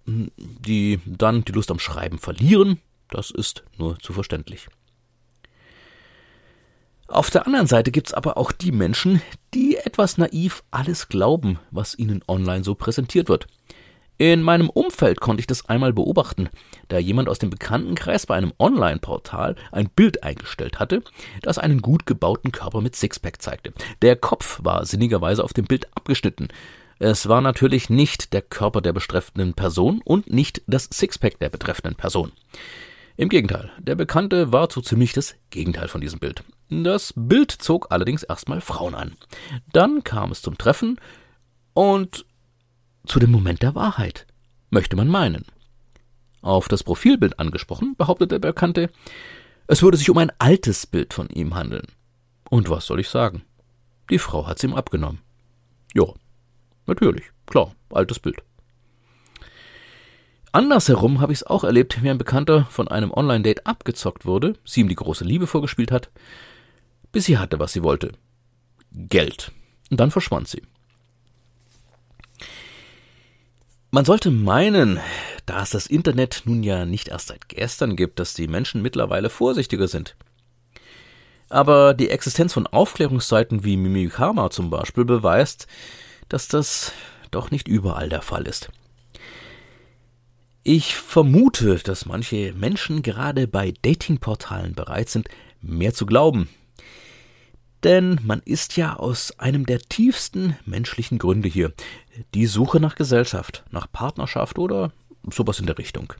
die 0.07 1.01
dann 1.07 1.45
die 1.45 1.53
Lust 1.53 1.71
am 1.71 1.79
Schreiben 1.79 2.19
verlieren, 2.19 2.81
das 3.09 3.31
ist 3.31 3.65
nur 3.77 3.99
zu 3.99 4.13
verständlich. 4.13 4.69
Auf 7.09 7.31
der 7.31 7.47
anderen 7.47 7.67
Seite 7.67 7.91
gibt's 7.91 8.15
aber 8.15 8.37
auch 8.37 8.53
die 8.53 8.71
Menschen, 8.71 9.21
die 9.53 9.77
etwas 9.77 10.17
naiv 10.17 10.63
alles 10.71 11.09
glauben, 11.09 11.59
was 11.73 11.99
ihnen 11.99 12.23
online 12.29 12.63
so 12.63 12.77
präsentiert 12.77 13.29
wird. 13.29 13.49
In 14.17 14.43
meinem 14.43 14.69
Umfeld 14.69 15.19
konnte 15.19 15.41
ich 15.41 15.47
das 15.47 15.69
einmal 15.69 15.93
beobachten, 15.93 16.51
da 16.89 16.99
jemand 16.99 17.29
aus 17.29 17.39
dem 17.39 17.49
Bekanntenkreis 17.49 18.27
bei 18.27 18.37
einem 18.37 18.53
Online-Portal 18.59 19.57
ein 19.73 19.89
Bild 19.89 20.23
eingestellt 20.23 20.79
hatte, 20.79 21.03
das 21.43 21.59
einen 21.59 21.81
gut 21.81 22.05
gebauten 22.05 22.53
Körper 22.53 22.83
mit 22.83 22.95
Sixpack 22.95 23.41
zeigte. 23.41 23.73
Der 24.03 24.17
Kopf 24.17 24.61
war 24.63 24.85
sinnigerweise 24.85 25.43
auf 25.43 25.55
dem 25.55 25.65
Bild 25.65 25.89
abgeschnitten, 25.97 26.49
es 27.01 27.31
war 27.31 27.41
natürlich 27.41 27.89
nicht 27.89 28.35
der 28.35 28.43
Körper 28.43 28.83
der 28.83 28.93
betreffenden 28.93 29.55
Person 29.55 30.03
und 30.05 30.31
nicht 30.31 30.61
das 30.67 30.87
Sixpack 30.93 31.39
der 31.39 31.49
betreffenden 31.49 31.95
Person. 31.95 32.31
Im 33.17 33.31
Gegenteil, 33.31 33.71
der 33.79 33.95
Bekannte 33.95 34.53
war 34.53 34.69
so 34.71 34.83
ziemlich 34.83 35.15
das 35.15 35.35
Gegenteil 35.49 35.89
von 35.89 36.03
diesem 36.03 36.21
Bild. 36.21 36.45
Das 36.69 37.15
Bild 37.17 37.53
zog 37.53 37.87
allerdings 37.91 38.23
erstmal 38.23 38.61
Frauen 38.61 38.95
an. 38.95 39.17
Dann 39.73 40.05
kam 40.05 40.31
es 40.31 40.43
zum 40.43 40.59
Treffen 40.59 41.01
und 41.73 42.27
zu 43.07 43.19
dem 43.19 43.31
Moment 43.31 43.63
der 43.63 43.75
Wahrheit, 43.75 44.27
möchte 44.69 44.95
man 44.95 45.09
meinen. 45.09 45.47
Auf 46.43 46.69
das 46.69 46.85
Profilbild 46.85 47.39
angesprochen, 47.39 47.95
behauptet 47.97 48.31
der 48.31 48.41
Bekannte, 48.41 48.91
es 49.67 49.83
würde 49.83 49.97
sich 49.97 50.11
um 50.11 50.19
ein 50.19 50.33
altes 50.39 50.87
Bild 50.87 51.15
von 51.15 51.31
ihm 51.31 51.55
handeln. 51.55 51.87
Und 52.51 52.69
was 52.69 52.85
soll 52.85 53.01
ich 53.01 53.09
sagen? 53.09 53.43
Die 54.11 54.19
Frau 54.19 54.47
hat's 54.47 54.65
ihm 54.65 54.75
abgenommen. 54.75 55.21
Jo, 55.95 56.15
Natürlich, 56.91 57.31
klar, 57.47 57.73
altes 57.91 58.19
Bild. 58.19 58.43
Andersherum 60.51 61.21
habe 61.21 61.33
ich 61.33 61.39
es 61.39 61.47
auch 61.47 61.63
erlebt, 61.63 62.03
wie 62.03 62.11
ein 62.11 62.19
Bekannter 62.19 62.67
von 62.69 62.89
einem 62.89 63.13
Online-Date 63.13 63.65
abgezockt 63.65 64.27
wurde, 64.27 64.55
sie 64.65 64.81
ihm 64.81 64.89
die 64.89 64.97
große 64.97 65.23
Liebe 65.23 65.47
vorgespielt 65.47 65.93
hat, 65.93 66.11
bis 67.13 67.27
sie 67.27 67.39
hatte, 67.39 67.61
was 67.61 67.73
sie 67.73 67.85
wollte. 67.85 68.11
Geld. 68.91 69.53
Und 69.89 70.01
dann 70.01 70.11
verschwand 70.11 70.49
sie. 70.49 70.63
Man 73.93 74.05
sollte 74.05 74.33
meinen, 74.33 74.99
da 75.47 75.63
es 75.63 75.71
das 75.71 75.87
Internet 75.87 76.43
nun 76.45 76.65
ja 76.65 76.87
nicht 76.87 77.07
erst 77.07 77.29
seit 77.29 77.49
gestern 77.49 77.95
gibt, 77.95 78.19
dass 78.19 78.35
die 78.35 78.49
Menschen 78.49 78.83
mittlerweile 78.83 79.31
vorsichtiger 79.31 79.87
sind. 79.87 80.17
Aber 81.51 81.95
die 81.95 82.11
Existenz 82.11 82.53
von 82.53 82.67
Aufklärungsseiten 82.67 83.63
wie 83.63 83.77
Mimikama 83.77 84.51
zum 84.51 84.71
Beispiel 84.71 85.05
beweist, 85.05 85.69
dass 86.31 86.49
das 86.49 86.93
doch 87.31 87.51
nicht 87.51 87.69
überall 87.69 88.09
der 88.09 88.23
Fall 88.23 88.47
ist. 88.47 88.71
Ich 90.63 90.97
vermute, 90.97 91.77
dass 91.77 92.07
manche 92.07 92.53
Menschen 92.55 93.03
gerade 93.03 93.47
bei 93.47 93.75
Datingportalen 93.83 94.75
bereit 94.75 95.09
sind, 95.09 95.29
mehr 95.61 95.93
zu 95.93 96.07
glauben. 96.07 96.49
Denn 97.83 98.21
man 98.25 98.41
ist 98.45 98.77
ja 98.77 98.97
aus 98.97 99.39
einem 99.39 99.65
der 99.65 99.81
tiefsten 99.81 100.57
menschlichen 100.67 101.19
Gründe 101.19 101.49
hier. 101.49 101.73
Die 102.35 102.47
Suche 102.47 102.79
nach 102.79 102.95
Gesellschaft, 102.95 103.65
nach 103.71 103.91
Partnerschaft 103.91 104.59
oder 104.59 104.93
sowas 105.31 105.61
in 105.61 105.67
der 105.67 105.79
Richtung. 105.79 106.13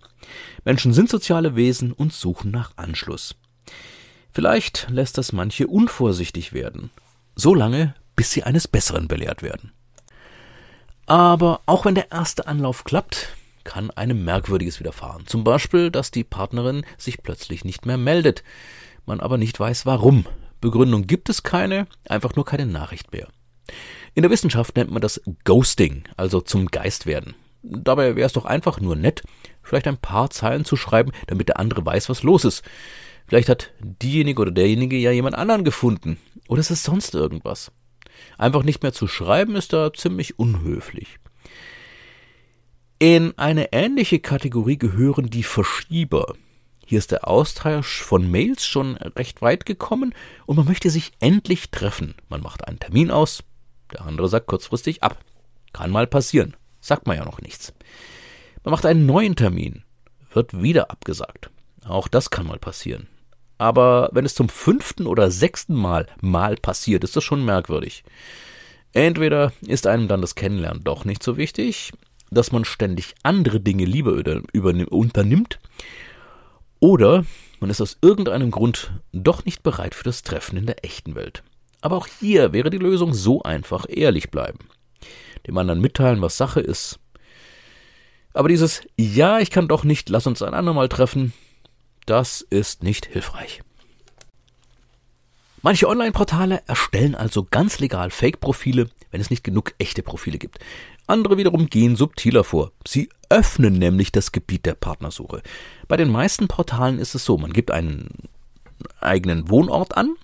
Menschen 0.65 0.95
sind 0.95 1.11
soziale 1.11 1.57
Wesen 1.57 1.93
und 1.93 2.13
suchen 2.15 2.51
nach 2.51 2.73
Anschluss. 2.77 3.37
Vielleicht 4.33 4.89
lässt 4.91 5.19
das 5.19 5.33
manche 5.33 5.67
unvorsichtig 5.67 6.53
werden. 6.53 6.91
So 7.35 7.55
lange, 7.55 7.95
bis 8.17 8.31
sie 8.31 8.43
eines 8.43 8.69
Besseren 8.69 9.07
belehrt 9.07 9.43
werden. 9.43 9.73
Aber 11.11 11.63
auch 11.67 11.87
wenn 11.87 11.97
der 11.97 12.13
erste 12.13 12.47
Anlauf 12.47 12.85
klappt, 12.85 13.35
kann 13.65 13.91
einem 13.91 14.25
Merkwürdiges 14.25 14.79
widerfahren. 14.79 15.27
Zum 15.27 15.43
Beispiel, 15.43 15.91
dass 15.91 16.13
die 16.13 16.23
Partnerin 16.23 16.87
sich 16.99 17.25
plötzlich 17.25 17.65
nicht 17.65 17.85
mehr 17.85 17.97
meldet, 17.97 18.45
man 19.07 19.19
aber 19.19 19.37
nicht 19.37 19.59
weiß 19.59 19.87
warum. 19.87 20.25
Begründung 20.61 21.09
gibt 21.09 21.29
es 21.29 21.43
keine, 21.43 21.89
einfach 22.09 22.37
nur 22.37 22.45
keine 22.45 22.65
Nachricht 22.65 23.13
mehr. 23.13 23.27
In 24.15 24.23
der 24.23 24.31
Wissenschaft 24.31 24.77
nennt 24.77 24.93
man 24.93 25.03
das 25.03 25.21
Ghosting, 25.43 26.05
also 26.17 26.41
zum 26.41 26.69
Geist 26.69 27.07
werden. 27.07 27.35
Dabei 27.65 28.15
wäre 28.15 28.29
es 28.29 28.35
doch 28.35 28.45
einfach 28.45 28.79
nur 28.79 28.95
nett, 28.95 29.25
vielleicht 29.65 29.89
ein 29.89 29.99
paar 29.99 30.31
Zeilen 30.31 30.65
zu 30.65 30.77
schreiben, 30.77 31.11
damit 31.27 31.49
der 31.49 31.59
andere 31.59 31.85
weiß, 31.85 32.09
was 32.09 32.23
los 32.23 32.45
ist. 32.45 32.63
Vielleicht 33.27 33.49
hat 33.49 33.73
diejenige 33.81 34.41
oder 34.43 34.53
derjenige 34.53 34.97
ja 34.97 35.11
jemand 35.11 35.35
anderen 35.35 35.65
gefunden. 35.65 36.19
Oder 36.47 36.61
es 36.61 36.71
ist 36.71 36.85
sonst 36.85 37.17
irgendwas. 37.17 37.73
Einfach 38.39 38.63
nicht 38.63 38.83
mehr 38.83 38.93
zu 38.93 39.07
schreiben 39.07 39.57
ist 39.57 39.73
da 39.73 39.93
ziemlich 39.93 40.39
unhöflich. 40.39 41.19
In 42.99 43.37
eine 43.39 43.73
ähnliche 43.73 44.21
Kategorie 44.21 44.77
gehören 44.77 45.31
die 45.31 45.43
Verschieber. 45.43 46.35
Hier 46.85 46.99
ist 46.99 47.13
der 47.13 47.29
Austausch 47.29 48.03
von 48.03 48.31
Mails 48.31 48.67
schon 48.67 48.97
recht 48.97 49.43
weit 49.43 49.65
gekommen 49.65 50.15
und 50.45 50.57
man 50.57 50.67
möchte 50.67 50.91
sich 50.91 51.13
endlich 51.21 51.71
treffen. 51.71 52.15
Man 52.29 52.43
macht 52.43 52.67
einen 52.67 52.79
Termin 52.79 53.11
aus, 53.11 53.43
der 53.93 54.03
andere 54.03 54.29
sagt 54.29 54.49
kurzfristig 54.49 55.03
ab. 55.03 55.19
Kann 55.73 55.91
mal 55.91 56.07
passieren, 56.07 56.57
sagt 56.81 57.07
man 57.07 57.17
ja 57.17 57.25
noch 57.25 57.41
nichts. 57.41 57.73
Man 58.65 58.73
macht 58.73 58.85
einen 58.85 59.07
neuen 59.07 59.37
Termin, 59.37 59.85
wird 60.33 60.61
wieder 60.61 60.91
abgesagt. 60.91 61.51
Auch 61.85 62.09
das 62.09 62.31
kann 62.31 62.47
mal 62.47 62.59
passieren. 62.59 63.07
Aber 63.61 64.09
wenn 64.13 64.25
es 64.25 64.35
zum 64.35 64.49
fünften 64.49 65.07
oder 65.07 65.31
sechsten 65.31 65.75
Mal 65.75 66.07
mal 66.23 66.57
passiert, 66.57 67.05
ist 67.05 67.15
das 67.15 67.23
schon 67.23 67.45
merkwürdig. 67.45 68.05
Entweder 68.95 69.53
ist 69.67 69.87
einem 69.87 70.09
dann 70.09 70.23
das 70.23 70.35
Kennenlernen 70.35 70.83
doch 70.83 71.05
nicht 71.05 71.23
so 71.23 71.37
wichtig, 71.37 71.93
dass 72.31 72.53
man 72.53 72.65
ständig 72.65 73.15
andere 73.23 73.61
Dinge 73.61 73.85
lieber 73.85 74.13
unternimmt, 74.91 75.61
oder 76.81 77.27
man 77.61 77.69
ist 77.69 77.83
aus 77.83 77.99
irgendeinem 78.01 78.51
Grund 78.51 78.93
doch 79.13 79.45
nicht 79.45 79.63
bereit 79.63 79.95
für 79.95 80.05
das 80.05 80.23
Treffen 80.23 80.57
in 80.57 80.65
der 80.65 80.83
echten 80.83 81.15
Welt. 81.15 81.43
Aber 81.83 81.99
auch 81.99 82.07
hier 82.07 82.55
wäre 82.55 82.71
die 82.71 82.79
Lösung 82.79 83.13
so 83.13 83.43
einfach 83.43 83.85
ehrlich 83.91 84.31
bleiben. 84.31 84.61
Dem 85.47 85.59
anderen 85.59 85.83
mitteilen, 85.83 86.23
was 86.23 86.39
Sache 86.39 86.61
ist. 86.61 86.99
Aber 88.33 88.49
dieses 88.49 88.81
Ja, 88.97 89.39
ich 89.39 89.51
kann 89.51 89.69
doch 89.69 89.85
nicht, 89.85 90.09
lass 90.09 90.27
uns 90.27 90.41
ein 90.41 90.55
andermal 90.55 90.89
treffen, 90.89 91.35
das 92.07 92.41
ist 92.43 92.83
nicht 92.83 93.07
hilfreich. 93.07 93.63
Manche 95.63 95.89
Online-Portale 95.89 96.63
erstellen 96.67 97.15
also 97.15 97.47
ganz 97.51 97.81
legal 97.81 98.11
Fake-Profile, 98.11 98.89
wenn 99.11 99.21
es 99.21 99.29
nicht 99.29 99.45
genug 99.45 99.75
echte 99.79 100.03
Profile 100.03 100.39
gibt. 100.39 100.59
Andere 101.07 101.37
wiederum 101.37 101.69
gehen 101.69 101.97
subtiler 101.97 102.45
vor. 102.45 102.73
Sie 102.87 103.11
öffnen 103.29 103.75
nämlich 103.75 104.11
das 104.11 104.33
Gebiet 104.33 104.65
der 104.65 104.75
Partnersuche. 104.75 105.43
Bei 105.87 105.99
den 105.99 106.11
meisten 106.11 106.49
Portalen 106.49 106.99
ist 106.99 107.15
es 107.15 107.25
so, 107.25 107.37
man 107.37 107.53
gibt 107.53 107.71
einen 107.71 108.09
eigenen 109.01 109.51
Wohnort 109.51 109.97
an 109.97 110.15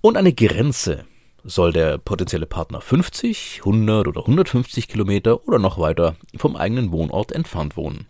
und 0.00 0.16
eine 0.16 0.32
Grenze. 0.32 1.04
Soll 1.44 1.72
der 1.72 1.98
potenzielle 1.98 2.46
Partner 2.46 2.80
50, 2.80 3.58
100 3.60 4.08
oder 4.08 4.20
150 4.22 4.88
Kilometer 4.88 5.46
oder 5.46 5.58
noch 5.58 5.78
weiter 5.78 6.16
vom 6.36 6.56
eigenen 6.56 6.90
Wohnort 6.90 7.32
entfernt 7.32 7.76
wohnen. 7.76 8.06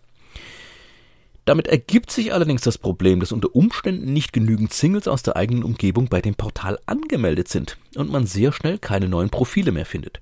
Damit 1.49 1.67
ergibt 1.67 2.11
sich 2.11 2.31
allerdings 2.31 2.61
das 2.61 2.77
Problem, 2.77 3.19
dass 3.19 3.31
unter 3.31 3.55
Umständen 3.55 4.13
nicht 4.13 4.33
genügend 4.33 4.71
Singles 4.71 5.07
aus 5.07 5.23
der 5.23 5.35
eigenen 5.35 5.63
Umgebung 5.63 6.07
bei 6.07 6.21
dem 6.21 6.35
Portal 6.35 6.77
angemeldet 6.85 7.47
sind 7.47 7.79
und 7.95 8.11
man 8.11 8.27
sehr 8.27 8.51
schnell 8.51 8.77
keine 8.77 9.09
neuen 9.09 9.31
Profile 9.31 9.71
mehr 9.71 9.87
findet. 9.87 10.19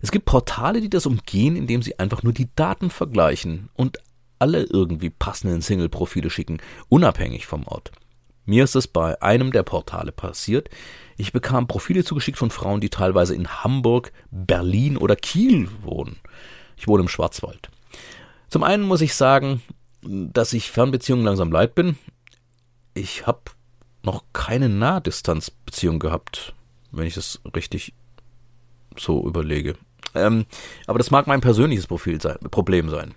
Es 0.00 0.12
gibt 0.12 0.26
Portale, 0.26 0.80
die 0.80 0.90
das 0.90 1.06
umgehen, 1.06 1.56
indem 1.56 1.82
sie 1.82 1.98
einfach 1.98 2.22
nur 2.22 2.32
die 2.32 2.46
Daten 2.54 2.88
vergleichen 2.88 3.68
und 3.74 3.98
alle 4.38 4.62
irgendwie 4.62 5.10
passenden 5.10 5.60
Single-Profile 5.60 6.30
schicken, 6.30 6.58
unabhängig 6.88 7.46
vom 7.46 7.66
Ort. 7.66 7.90
Mir 8.44 8.62
ist 8.62 8.76
es 8.76 8.86
bei 8.86 9.20
einem 9.20 9.50
der 9.50 9.64
Portale 9.64 10.12
passiert. 10.12 10.70
Ich 11.16 11.32
bekam 11.32 11.66
Profile 11.66 12.04
zugeschickt 12.04 12.38
von 12.38 12.52
Frauen, 12.52 12.80
die 12.80 12.90
teilweise 12.90 13.34
in 13.34 13.64
Hamburg, 13.64 14.12
Berlin 14.30 14.98
oder 14.98 15.16
Kiel 15.16 15.68
wohnen. 15.82 16.20
Ich 16.76 16.86
wohne 16.86 17.02
im 17.02 17.08
Schwarzwald. 17.08 17.70
Zum 18.48 18.62
einen 18.62 18.84
muss 18.84 19.00
ich 19.00 19.14
sagen, 19.14 19.62
dass 20.02 20.52
ich 20.52 20.70
Fernbeziehungen 20.70 21.24
langsam 21.24 21.52
leid 21.52 21.74
bin. 21.74 21.96
Ich 22.94 23.26
habe 23.26 23.40
noch 24.02 24.24
keine 24.32 24.68
Nahdistanzbeziehung 24.68 25.98
gehabt, 25.98 26.54
wenn 26.92 27.06
ich 27.06 27.14
das 27.14 27.40
richtig 27.54 27.92
so 28.96 29.26
überlege. 29.26 29.74
Ähm, 30.14 30.46
aber 30.86 30.98
das 30.98 31.10
mag 31.10 31.26
mein 31.26 31.40
persönliches 31.40 31.86
Profil 31.86 32.20
sein, 32.20 32.38
Problem 32.50 32.88
sein. 32.88 33.14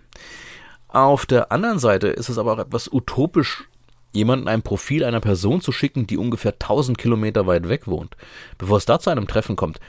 Auf 0.88 1.26
der 1.26 1.52
anderen 1.52 1.80
Seite 1.80 2.08
ist 2.08 2.30
es 2.30 2.38
aber 2.38 2.54
auch 2.54 2.60
etwas 2.60 2.92
utopisch, 2.92 3.64
jemanden 4.12 4.50
ein 4.50 4.62
Profil 4.62 5.06
einer 5.06 5.22
Person 5.22 5.62
zu 5.62 5.72
schicken, 5.72 6.06
die 6.06 6.18
ungefähr 6.18 6.52
1000 6.54 6.98
Kilometer 6.98 7.48
weit 7.48 7.70
weg 7.70 7.88
wohnt. 7.88 8.18
Bevor 8.58 8.78
es 8.78 8.86
da 8.86 9.00
zu 9.00 9.10
einem 9.10 9.28
Treffen 9.28 9.56
kommt, 9.56 9.80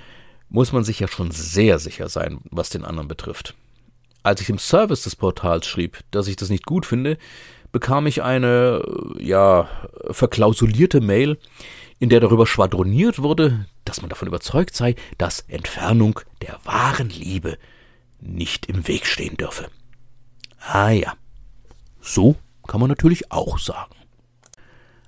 muss 0.48 0.72
man 0.72 0.84
sich 0.84 1.00
ja 1.00 1.08
schon 1.08 1.30
sehr 1.32 1.78
sicher 1.78 2.08
sein, 2.08 2.38
was 2.50 2.70
den 2.70 2.84
anderen 2.84 3.08
betrifft. 3.08 3.56
Als 4.22 4.40
ich 4.40 4.48
im 4.50 4.58
Service 4.58 5.02
des 5.02 5.16
Portals 5.16 5.66
schrieb, 5.66 6.00
dass 6.10 6.28
ich 6.28 6.36
das 6.36 6.50
nicht 6.50 6.66
gut 6.66 6.86
finde, 6.86 7.18
bekam 7.72 8.06
ich 8.06 8.22
eine, 8.22 8.82
ja, 9.18 9.68
verklausulierte 10.10 11.00
Mail, 11.00 11.38
in 11.98 12.08
der 12.08 12.20
darüber 12.20 12.46
schwadroniert 12.46 13.20
wurde, 13.20 13.66
dass 13.84 14.00
man 14.00 14.10
davon 14.10 14.28
überzeugt 14.28 14.76
sei, 14.76 14.94
dass 15.18 15.40
Entfernung 15.48 16.20
der 16.42 16.58
wahren 16.64 17.08
Liebe 17.08 17.58
nicht 18.20 18.66
im 18.66 18.86
Weg 18.86 19.06
stehen 19.06 19.36
dürfe. 19.36 19.68
Ah 20.60 20.90
ja, 20.90 21.14
so 22.00 22.36
kann 22.66 22.80
man 22.80 22.88
natürlich 22.88 23.32
auch 23.32 23.58
sagen. 23.58 23.94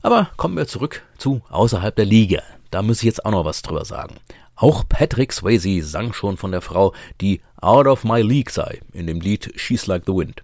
Aber 0.03 0.31
kommen 0.37 0.57
wir 0.57 0.67
zurück 0.67 1.03
zu 1.19 1.43
außerhalb 1.49 1.95
der 1.95 2.05
Liga. 2.05 2.43
Da 2.71 2.83
muss 2.83 2.99
ich 2.99 3.05
jetzt 3.05 3.25
auch 3.25 3.31
noch 3.31 3.45
was 3.45 3.63
drüber 3.63 3.85
sagen. 3.85 4.17
Auch 4.57 4.85
Patrick 4.89 5.33
Swayze 5.33 5.83
sang 5.83 6.13
schon 6.13 6.37
von 6.37 6.53
der 6.53 6.61
Frau, 6.61 6.95
die 7.21 7.41
out 7.65 7.87
of 7.87 8.05
my 8.05 8.21
league 8.21 8.51
sei, 8.51 8.81
in 8.93 9.07
dem 9.07 9.21
Lied 9.21 9.53
She's 9.57 9.87
Like 9.87 10.05
the 10.07 10.13
Wind. 10.13 10.43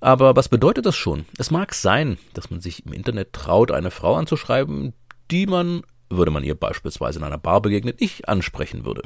Aber 0.00 0.36
was 0.36 0.48
bedeutet 0.48 0.86
das 0.86 0.96
schon? 0.96 1.26
Es 1.38 1.50
mag 1.50 1.74
sein, 1.74 2.18
dass 2.34 2.50
man 2.50 2.60
sich 2.60 2.84
im 2.86 2.92
Internet 2.92 3.32
traut, 3.32 3.70
eine 3.70 3.90
Frau 3.90 4.14
anzuschreiben, 4.14 4.92
die 5.30 5.46
man, 5.46 5.82
würde 6.10 6.30
man 6.30 6.44
ihr 6.44 6.54
beispielsweise 6.54 7.18
in 7.18 7.24
einer 7.24 7.38
Bar 7.38 7.60
begegnet, 7.60 8.00
nicht 8.00 8.28
ansprechen 8.28 8.84
würde. 8.84 9.02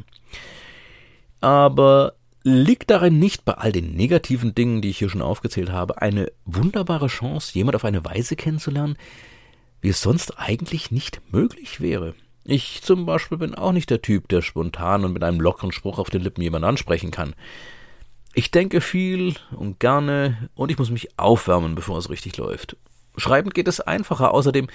Aber 1.40 2.14
liegt 2.42 2.90
darin 2.90 3.18
nicht 3.18 3.44
bei 3.44 3.54
all 3.54 3.72
den 3.72 3.94
negativen 3.94 4.54
Dingen, 4.54 4.82
die 4.82 4.90
ich 4.90 4.98
hier 4.98 5.10
schon 5.10 5.22
aufgezählt 5.22 5.70
habe, 5.70 6.00
eine 6.00 6.32
wunderbare 6.44 7.08
Chance, 7.08 7.52
jemand 7.54 7.76
auf 7.76 7.84
eine 7.84 8.04
Weise 8.04 8.36
kennenzulernen, 8.36 8.96
wie 9.80 9.88
es 9.88 10.02
sonst 10.02 10.38
eigentlich 10.38 10.90
nicht 10.90 11.20
möglich 11.32 11.80
wäre? 11.80 12.14
Ich 12.44 12.82
zum 12.82 13.06
Beispiel 13.06 13.38
bin 13.38 13.54
auch 13.54 13.72
nicht 13.72 13.90
der 13.90 14.02
Typ, 14.02 14.28
der 14.28 14.42
spontan 14.42 15.04
und 15.04 15.12
mit 15.12 15.22
einem 15.22 15.40
lockeren 15.40 15.72
Spruch 15.72 15.98
auf 15.98 16.10
den 16.10 16.22
Lippen 16.22 16.42
jemanden 16.42 16.68
ansprechen 16.68 17.10
kann. 17.10 17.34
Ich 18.32 18.50
denke 18.50 18.80
viel 18.80 19.34
und 19.56 19.80
gerne 19.80 20.48
und 20.54 20.70
ich 20.70 20.78
muss 20.78 20.90
mich 20.90 21.18
aufwärmen, 21.18 21.74
bevor 21.74 21.98
es 21.98 22.10
richtig 22.10 22.36
läuft. 22.36 22.76
Schreibend 23.16 23.54
geht 23.54 23.68
es 23.68 23.80
einfacher. 23.80 24.32
Außerdem, 24.32 24.68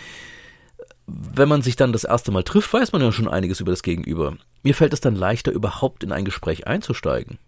wenn 1.08 1.50
man 1.50 1.62
sich 1.62 1.76
dann 1.76 1.94
das 1.94 2.04
erste 2.04 2.32
Mal 2.32 2.44
trifft, 2.44 2.74
weiß 2.74 2.92
man 2.92 3.02
ja 3.02 3.12
schon 3.12 3.28
einiges 3.28 3.60
über 3.62 3.72
das 3.72 3.82
Gegenüber. 3.82 4.38
Mir 4.64 4.76
fällt 4.76 4.94
es 4.94 5.02
dann 5.02 5.16
leichter, 5.16 5.52
überhaupt 5.52 6.04
in 6.04 6.12
ein 6.12 6.26
Gespräch 6.26 6.68
einzusteigen. 6.68 7.40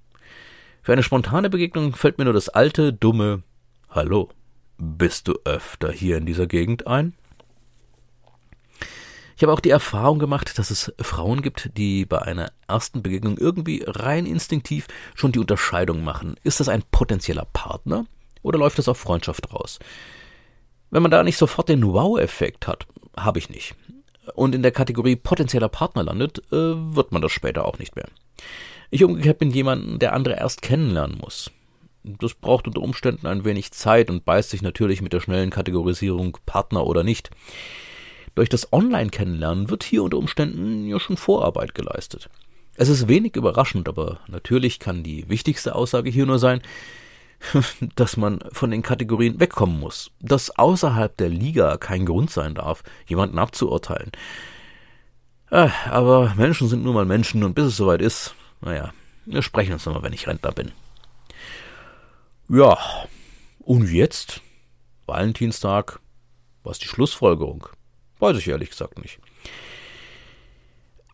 Für 0.81 0.93
eine 0.93 1.03
spontane 1.03 1.49
Begegnung 1.49 1.93
fällt 1.93 2.17
mir 2.17 2.23
nur 2.23 2.33
das 2.33 2.49
alte, 2.49 2.93
dumme 2.93 3.43
Hallo. 3.89 4.29
Bist 4.77 5.27
du 5.27 5.33
öfter 5.43 5.91
hier 5.91 6.17
in 6.17 6.25
dieser 6.25 6.47
Gegend 6.47 6.87
ein? 6.87 7.13
Ich 9.37 9.43
habe 9.43 9.53
auch 9.53 9.59
die 9.59 9.69
Erfahrung 9.69 10.17
gemacht, 10.17 10.57
dass 10.57 10.71
es 10.71 10.91
Frauen 10.99 11.43
gibt, 11.43 11.69
die 11.77 12.05
bei 12.05 12.19
einer 12.19 12.51
ersten 12.67 13.03
Begegnung 13.03 13.37
irgendwie 13.37 13.83
rein 13.85 14.25
instinktiv 14.25 14.87
schon 15.13 15.31
die 15.31 15.37
Unterscheidung 15.37 16.03
machen. 16.03 16.39
Ist 16.43 16.59
das 16.59 16.69
ein 16.69 16.81
potenzieller 16.89 17.45
Partner 17.53 18.07
oder 18.41 18.57
läuft 18.57 18.79
das 18.79 18.87
auf 18.87 18.97
Freundschaft 18.97 19.53
raus? 19.53 19.77
Wenn 20.89 21.03
man 21.03 21.11
da 21.11 21.21
nicht 21.21 21.37
sofort 21.37 21.69
den 21.69 21.85
Wow-Effekt 21.85 22.67
hat, 22.67 22.87
habe 23.15 23.37
ich 23.37 23.51
nicht. 23.51 23.75
Und 24.33 24.55
in 24.55 24.63
der 24.63 24.71
Kategorie 24.71 25.15
potenzieller 25.15 25.69
Partner 25.69 26.01
landet, 26.01 26.39
äh, 26.51 26.95
wird 26.95 27.11
man 27.11 27.21
das 27.21 27.31
später 27.31 27.65
auch 27.65 27.77
nicht 27.77 27.95
mehr. 27.95 28.07
Ich 28.89 29.03
umgekehrt 29.03 29.37
bin 29.37 29.51
jemand, 29.51 30.01
der 30.01 30.13
andere 30.13 30.37
erst 30.37 30.63
kennenlernen 30.63 31.19
muss. 31.19 31.51
Das 32.03 32.33
braucht 32.33 32.65
unter 32.65 32.81
Umständen 32.81 33.27
ein 33.27 33.45
wenig 33.45 33.71
Zeit 33.71 34.09
und 34.09 34.25
beißt 34.25 34.49
sich 34.49 34.63
natürlich 34.63 35.03
mit 35.03 35.13
der 35.13 35.19
schnellen 35.19 35.51
Kategorisierung 35.51 36.39
Partner 36.47 36.87
oder 36.87 37.03
nicht. 37.03 37.29
Durch 38.37 38.49
das 38.49 38.71
Online-Kennenlernen 38.71 39.71
wird 39.71 39.83
hier 39.83 40.03
unter 40.03 40.19
Umständen 40.19 40.85
ja 40.85 40.99
schon 40.99 41.17
Vorarbeit 41.17 41.73
geleistet. 41.73 42.29
Es 42.75 42.87
ist 42.87 43.07
wenig 43.07 43.35
überraschend, 43.35 43.89
aber 43.89 44.19
natürlich 44.27 44.77
kann 44.77 45.01
die 45.01 45.27
wichtigste 45.27 45.73
Aussage 45.73 46.11
hier 46.11 46.27
nur 46.27 46.37
sein, 46.37 46.61
dass 47.95 48.15
man 48.15 48.41
von 48.51 48.69
den 48.69 48.83
Kategorien 48.83 49.39
wegkommen 49.39 49.79
muss, 49.79 50.11
dass 50.19 50.55
außerhalb 50.55 51.17
der 51.17 51.29
Liga 51.29 51.77
kein 51.77 52.05
Grund 52.05 52.29
sein 52.29 52.53
darf, 52.53 52.83
jemanden 53.07 53.39
abzuurteilen. 53.39 54.11
Äh, 55.49 55.69
aber 55.89 56.35
Menschen 56.37 56.67
sind 56.67 56.83
nun 56.83 56.93
mal 56.93 57.05
Menschen 57.05 57.43
und 57.43 57.55
bis 57.55 57.65
es 57.65 57.77
soweit 57.77 58.03
ist, 58.03 58.35
naja, 58.61 58.93
wir 59.25 59.41
sprechen 59.41 59.73
uns 59.73 59.87
nochmal, 59.87 60.03
wenn 60.03 60.13
ich 60.13 60.27
Rentner 60.27 60.51
bin. 60.51 60.73
Ja, 62.49 62.77
und 63.57 63.91
jetzt? 63.91 64.41
Valentinstag, 65.07 65.99
was 66.61 66.77
die 66.77 66.87
Schlussfolgerung? 66.87 67.69
Weiß 68.19 68.37
ich 68.37 68.47
ehrlich 68.47 68.69
gesagt 68.69 69.01
nicht. 69.01 69.19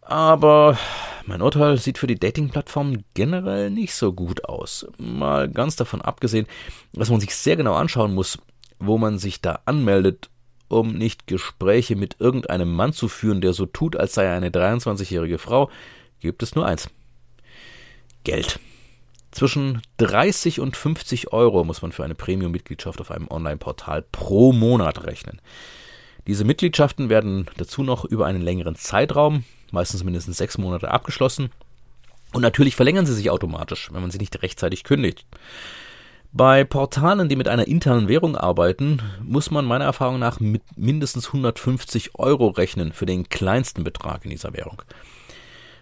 Aber 0.02 0.78
mein 1.26 1.42
Urteil 1.42 1.78
sieht 1.78 1.98
für 1.98 2.08
die 2.08 2.20
Dating-Plattform 2.20 3.04
generell 3.14 3.70
nicht 3.70 3.96
so 3.96 4.12
gut 4.14 4.46
aus. 4.46 4.86
Mal 4.98 5.50
ganz 5.50 5.76
davon 5.76 6.02
abgesehen, 6.02 6.48
dass 6.92 7.10
man 7.10 7.20
sich 7.20 7.36
sehr 7.36 7.56
genau 7.56 7.74
anschauen 7.76 8.14
muss, 8.14 8.38
wo 8.80 8.98
man 8.98 9.18
sich 9.18 9.42
da 9.42 9.60
anmeldet, 9.66 10.30
um 10.68 10.94
nicht 10.94 11.28
Gespräche 11.28 11.96
mit 11.96 12.18
irgendeinem 12.20 12.74
Mann 12.74 12.94
zu 12.94 13.08
führen, 13.08 13.42
der 13.42 13.54
so 13.54 13.66
tut, 13.66 13.96
als 13.96 14.14
sei 14.14 14.26
er 14.26 14.36
eine 14.36 14.50
23-jährige 14.50 15.38
Frau, 15.38 15.70
gibt 16.20 16.44
es 16.44 16.56
nur 16.56 16.66
eins. 16.66 16.90
Geld. 18.24 18.60
Zwischen 19.32 19.82
30 19.98 20.60
und 20.60 20.78
50 20.78 21.34
Euro 21.34 21.64
muss 21.64 21.82
man 21.82 21.92
für 21.92 22.04
eine 22.04 22.16
Premium-Mitgliedschaft 22.16 23.02
auf 23.02 23.12
einem 23.12 23.28
Online-Portal 23.30 24.04
pro 24.12 24.52
Monat 24.52 25.06
rechnen. 25.06 25.42
Diese 26.28 26.46
Mitgliedschaften 26.46 27.10
werden 27.10 27.48
dazu 27.58 27.84
noch 27.84 28.06
über 28.06 28.26
einen 28.26 28.42
längeren 28.42 28.76
Zeitraum, 28.76 29.44
meistens 29.72 30.04
mindestens 30.04 30.38
sechs 30.38 30.58
Monate, 30.58 30.92
abgeschlossen. 30.92 31.50
Und 32.32 32.42
natürlich 32.42 32.76
verlängern 32.76 33.06
sie 33.06 33.14
sich 33.14 33.30
automatisch, 33.30 33.90
wenn 33.92 34.02
man 34.02 34.12
sie 34.12 34.18
nicht 34.18 34.42
rechtzeitig 34.42 34.84
kündigt. 34.84 35.26
Bei 36.32 36.64
Portalen, 36.64 37.30
die 37.30 37.36
mit 37.36 37.48
einer 37.48 37.68
internen 37.68 38.08
Währung 38.08 38.36
arbeiten, 38.36 39.02
muss 39.22 39.52
man 39.52 39.66
meiner 39.66 39.86
Erfahrung 39.86 40.18
nach 40.18 40.40
mit 40.40 40.64
mindestens 40.76 41.28
150 41.28 42.16
Euro 42.16 42.48
rechnen 42.48 42.92
für 42.92 43.06
den 43.06 43.30
kleinsten 43.30 43.84
Betrag 43.84 44.24
in 44.24 44.32
dieser 44.32 44.54
Währung. 44.54 44.82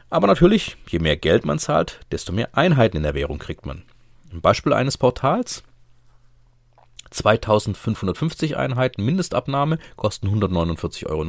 Aber 0.09 0.27
natürlich, 0.27 0.75
je 0.89 0.99
mehr 0.99 1.15
Geld 1.15 1.45
man 1.45 1.57
zahlt, 1.57 2.01
desto 2.11 2.33
mehr 2.33 2.49
Einheiten 2.51 2.97
in 2.97 3.03
der 3.03 3.13
Währung 3.13 3.39
kriegt 3.39 3.65
man. 3.65 3.83
Ein 4.33 4.41
Beispiel 4.41 4.73
eines 4.73 4.97
Portals 4.97 5.63
2550 7.11 8.57
Einheiten 8.57 9.05
Mindestabnahme 9.05 9.77
kosten 9.95 10.27
149,90 10.27 11.07
Euro, 11.07 11.23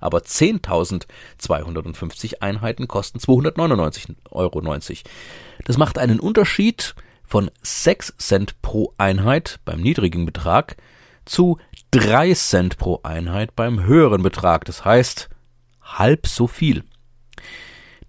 aber 0.00 0.18
10.250 0.18 2.40
Einheiten 2.40 2.86
kosten 2.88 3.18
299,90 3.18 4.14
Euro. 4.30 4.60
Das 5.64 5.78
macht 5.78 5.98
einen 5.98 6.20
Unterschied 6.20 6.94
von 7.24 7.50
6 7.62 8.18
Cent 8.18 8.60
pro 8.60 8.92
Einheit 8.98 9.60
beim 9.64 9.80
niedrigen 9.80 10.26
Betrag 10.26 10.76
zu 11.24 11.58
3 11.92 12.34
Cent 12.34 12.76
pro 12.76 13.00
Einheit 13.04 13.56
beim 13.56 13.84
höheren 13.84 14.22
Betrag. 14.22 14.64
Das 14.64 14.84
heißt, 14.84 15.30
halb 15.82 16.26
so 16.26 16.46
viel. 16.46 16.84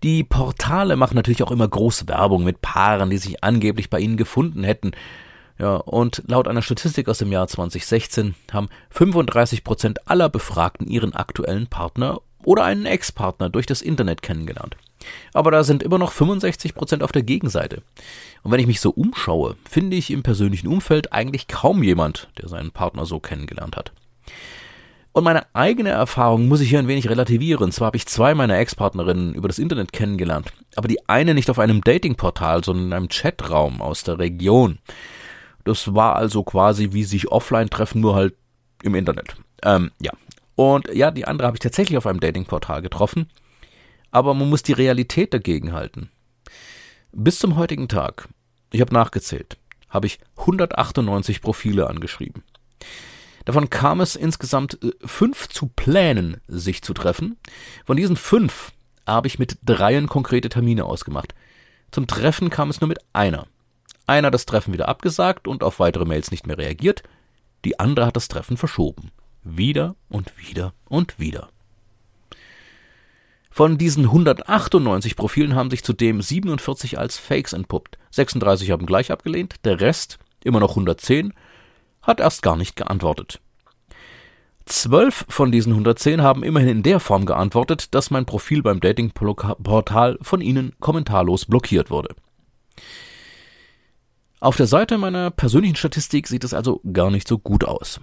Die 0.04 0.26
Portale 0.26 0.98
machen 0.98 1.16
natürlich 1.16 1.44
auch 1.44 1.52
immer 1.52 1.68
große 1.68 2.08
Werbung 2.10 2.44
mit 2.44 2.62
Paaren, 2.62 3.10
die 3.10 3.18
sich 3.18 3.44
angeblich 3.44 3.90
bei 3.90 4.00
ihnen 4.00 4.18
gefunden 4.18 4.64
hätten. 4.64 4.92
Ja, 5.64 5.78
und 5.78 6.24
laut 6.28 6.50
einer 6.50 6.62
Statistik 6.62 7.08
aus 7.08 7.20
dem 7.20 7.32
Jahr 7.32 7.48
2016 7.48 8.36
haben 8.52 8.68
35 8.90 9.64
Prozent 9.64 10.10
aller 10.10 10.28
Befragten 10.28 10.90
ihren 10.90 11.14
aktuellen 11.14 11.68
Partner 11.68 12.20
oder 12.44 12.66
einen 12.66 12.86
Ex-Partner 12.86 13.50
durch 13.50 13.66
das 13.66 13.82
Internet 13.82 14.22
kennengelernt. 14.22 14.76
Aber 15.34 15.52
da 15.52 15.64
sind 15.64 15.82
immer 15.82 16.00
noch 16.00 16.12
65 16.12 16.76
Prozent 16.76 17.02
auf 17.02 17.14
der 17.14 17.24
Gegenseite. 17.24 17.82
Und 18.42 18.52
wenn 18.52 18.60
ich 18.60 18.68
mich 18.68 18.82
so 18.82 18.90
umschaue, 18.90 19.56
finde 19.64 19.96
ich 19.96 20.12
im 20.12 20.22
persönlichen 20.22 20.68
Umfeld 20.68 21.14
eigentlich 21.14 21.48
kaum 21.48 21.82
jemand, 21.82 22.28
der 22.42 22.50
seinen 22.50 22.72
Partner 22.72 23.06
so 23.06 23.22
kennengelernt 23.22 23.78
hat. 23.78 23.94
Und 25.14 25.24
meine 25.24 25.46
eigene 25.56 25.92
Erfahrung 25.92 26.50
muss 26.50 26.60
ich 26.60 26.72
hier 26.72 26.80
ein 26.80 26.90
wenig 26.90 27.08
relativieren. 27.08 27.72
Zwar 27.72 27.86
habe 27.86 27.96
ich 27.96 28.06
zwei 28.06 28.36
meiner 28.36 28.58
Ex-Partnerinnen 28.58 29.34
über 29.34 29.48
das 29.48 29.60
Internet 29.60 29.94
kennengelernt, 29.94 30.52
aber 30.76 30.90
die 30.90 31.08
eine 31.08 31.34
nicht 31.34 31.50
auf 31.50 31.60
einem 31.60 31.80
Datingportal, 31.80 32.66
sondern 32.66 32.88
in 32.88 32.94
einem 32.94 33.08
Chatraum 33.08 33.82
aus 33.82 34.04
der 34.04 34.20
Region. 34.20 34.80
Das 35.64 35.94
war 35.94 36.16
also 36.16 36.44
quasi 36.44 36.90
wie 36.92 37.04
sich 37.04 37.32
offline 37.32 37.70
treffen, 37.70 38.02
nur 38.02 38.16
halt 38.16 38.36
im 38.84 38.96
Internet. 38.96 39.36
Ähm, 39.64 39.92
ja. 40.00 40.12
Und 40.56 40.94
ja, 40.94 41.12
die 41.12 41.26
andere 41.26 41.48
habe 41.48 41.56
ich 41.56 41.62
tatsächlich 41.62 41.98
auf 41.98 42.06
einem 42.06 42.20
Datingportal 42.20 42.82
getroffen. 42.82 43.30
Aber 44.12 44.34
man 44.34 44.50
muss 44.50 44.62
die 44.62 44.74
Realität 44.74 45.34
dagegen 45.34 45.74
halten. 45.74 46.10
Bis 47.12 47.40
zum 47.40 47.56
heutigen 47.56 47.88
Tag, 47.88 48.28
ich 48.72 48.82
habe 48.82 48.94
nachgezählt, 48.94 49.58
habe 49.90 50.08
ich 50.08 50.20
198 50.38 51.42
Profile 51.42 51.90
angeschrieben. 51.90 52.44
Davon 53.46 53.70
kam 53.70 54.02
es 54.02 54.16
insgesamt 54.16 54.80
äh, 54.84 54.92
fünf 55.06 55.50
zu 55.50 55.68
Plänen, 55.68 56.38
sich 56.48 56.82
zu 56.82 56.94
treffen. 56.94 57.38
Von 57.86 57.98
diesen 57.98 58.16
fünf 58.16 58.72
habe 59.06 59.28
ich 59.28 59.40
mit 59.40 59.58
dreien 59.64 60.08
konkrete 60.08 60.50
Termine 60.50 60.86
ausgemacht. 60.86 61.36
Zum 61.92 62.08
Treffen 62.08 62.50
kam 62.50 62.70
es 62.70 62.82
nur 62.82 62.88
mit 62.88 63.00
einer. 63.12 63.48
Einer 64.06 64.28
hat 64.28 64.34
das 64.34 64.46
Treffen 64.46 64.74
wieder 64.74 64.90
abgesagt 64.90 65.48
und 65.48 65.64
auf 65.64 65.80
weitere 65.80 66.06
Mails 66.06 66.32
nicht 66.32 66.46
mehr 66.46 66.58
reagiert, 66.58 67.04
die 67.64 67.80
andere 67.80 68.06
hat 68.06 68.16
das 68.16 68.28
Treffen 68.28 68.58
verschoben. 68.58 69.12
Wieder 69.44 69.96
und 70.10 70.34
wieder 70.38 70.74
und 70.90 71.20
wieder. 71.20 71.50
Von 73.50 73.78
diesen 73.78 74.06
198 74.06 75.16
Profilen 75.16 75.54
haben 75.56 75.70
sich 75.70 75.84
zudem 75.84 76.22
47 76.22 76.98
als 76.98 77.18
Fakes 77.18 77.54
entpuppt. 77.54 78.00
36 78.10 78.72
haben 78.72 78.86
gleich 78.88 79.12
abgelehnt, 79.12 79.58
der 79.64 79.80
Rest, 79.80 80.18
immer 80.44 80.60
noch 80.60 80.72
110, 80.72 81.34
hat 82.02 82.20
erst 82.20 82.42
gar 82.42 82.58
nicht 82.58 82.76
geantwortet. 82.76 83.40
Zwölf 84.66 85.26
von 85.28 85.52
diesen 85.52 85.74
110 85.74 86.22
haben 86.22 86.44
immerhin 86.44 86.70
in 86.70 86.84
der 86.84 87.00
Form 87.00 87.26
geantwortet, 87.26 87.94
dass 87.94 88.12
mein 88.12 88.26
Profil 88.26 88.64
beim 88.64 88.80
Datingportal 88.80 90.18
von 90.22 90.42
ihnen 90.42 90.74
kommentarlos 90.80 91.46
blockiert 91.46 91.92
wurde. 91.92 92.16
Auf 94.44 94.58
der 94.58 94.68
Seite 94.68 94.98
meiner 94.98 95.32
persönlichen 95.32 95.78
Statistik 95.78 96.28
sieht 96.28 96.44
es 96.44 96.54
also 96.54 96.82
gar 96.92 97.10
nicht 97.10 97.30
so 97.30 97.38
gut 97.40 97.64
aus. 97.64 98.02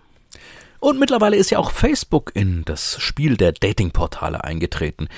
Und 0.79 0.99
mittlerweile 0.99 1.37
ist 1.37 1.51
ja 1.51 1.59
auch 1.59 1.71
Facebook 1.71 2.31
in 2.33 2.65
das 2.65 2.99
Spiel 2.99 3.37
der 3.37 3.53
Datingportale 3.53 4.43
eingetreten. 4.43 5.09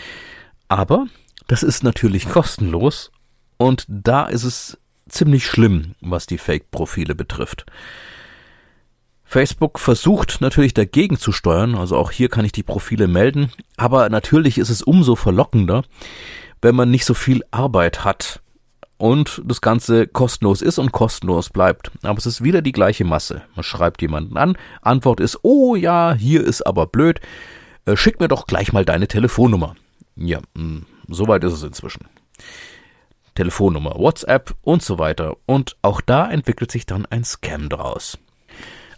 Aber 0.66 1.06
das 1.46 1.62
ist 1.62 1.84
natürlich 1.84 2.28
kostenlos 2.28 3.12
und 3.56 3.84
da 3.86 4.24
ist 4.24 4.42
es 4.42 4.78
ziemlich 5.08 5.46
schlimm, 5.46 5.94
was 6.00 6.26
die 6.26 6.38
Fake-Profile 6.38 7.14
betrifft. 7.14 7.66
Facebook 9.22 9.78
versucht 9.78 10.40
natürlich 10.40 10.74
dagegen 10.74 11.18
zu 11.18 11.30
steuern, 11.30 11.76
also 11.76 11.98
auch 11.98 12.10
hier 12.10 12.30
kann 12.30 12.44
ich 12.44 12.52
die 12.52 12.64
Profile 12.64 13.06
melden, 13.06 13.52
aber 13.76 14.10
natürlich 14.10 14.58
ist 14.58 14.70
es 14.70 14.82
umso 14.82 15.14
verlockender, 15.14 15.84
wenn 16.60 16.74
man 16.74 16.90
nicht 16.90 17.04
so 17.04 17.14
viel 17.14 17.44
Arbeit 17.52 18.04
hat, 18.04 18.41
und 19.02 19.42
das 19.44 19.60
Ganze 19.60 20.06
kostenlos 20.06 20.62
ist 20.62 20.78
und 20.78 20.92
kostenlos 20.92 21.50
bleibt. 21.50 21.90
Aber 22.04 22.18
es 22.18 22.26
ist 22.26 22.44
wieder 22.44 22.62
die 22.62 22.70
gleiche 22.70 23.04
Masse. 23.04 23.42
Man 23.56 23.64
schreibt 23.64 24.00
jemanden 24.00 24.36
an, 24.36 24.56
Antwort 24.80 25.18
ist, 25.18 25.40
oh 25.42 25.74
ja, 25.74 26.14
hier 26.14 26.44
ist 26.44 26.62
aber 26.62 26.86
blöd, 26.86 27.20
äh, 27.84 27.96
schick 27.96 28.20
mir 28.20 28.28
doch 28.28 28.46
gleich 28.46 28.72
mal 28.72 28.84
deine 28.84 29.08
Telefonnummer. 29.08 29.74
Ja, 30.14 30.38
mh, 30.38 30.44
hm, 30.54 30.86
soweit 31.08 31.42
ist 31.42 31.54
es 31.54 31.64
inzwischen. 31.64 32.06
Telefonnummer, 33.34 33.96
WhatsApp 33.96 34.54
und 34.62 34.84
so 34.84 35.00
weiter. 35.00 35.36
Und 35.46 35.76
auch 35.82 36.00
da 36.00 36.30
entwickelt 36.30 36.70
sich 36.70 36.86
dann 36.86 37.04
ein 37.06 37.24
Scam 37.24 37.68
draus. 37.68 38.18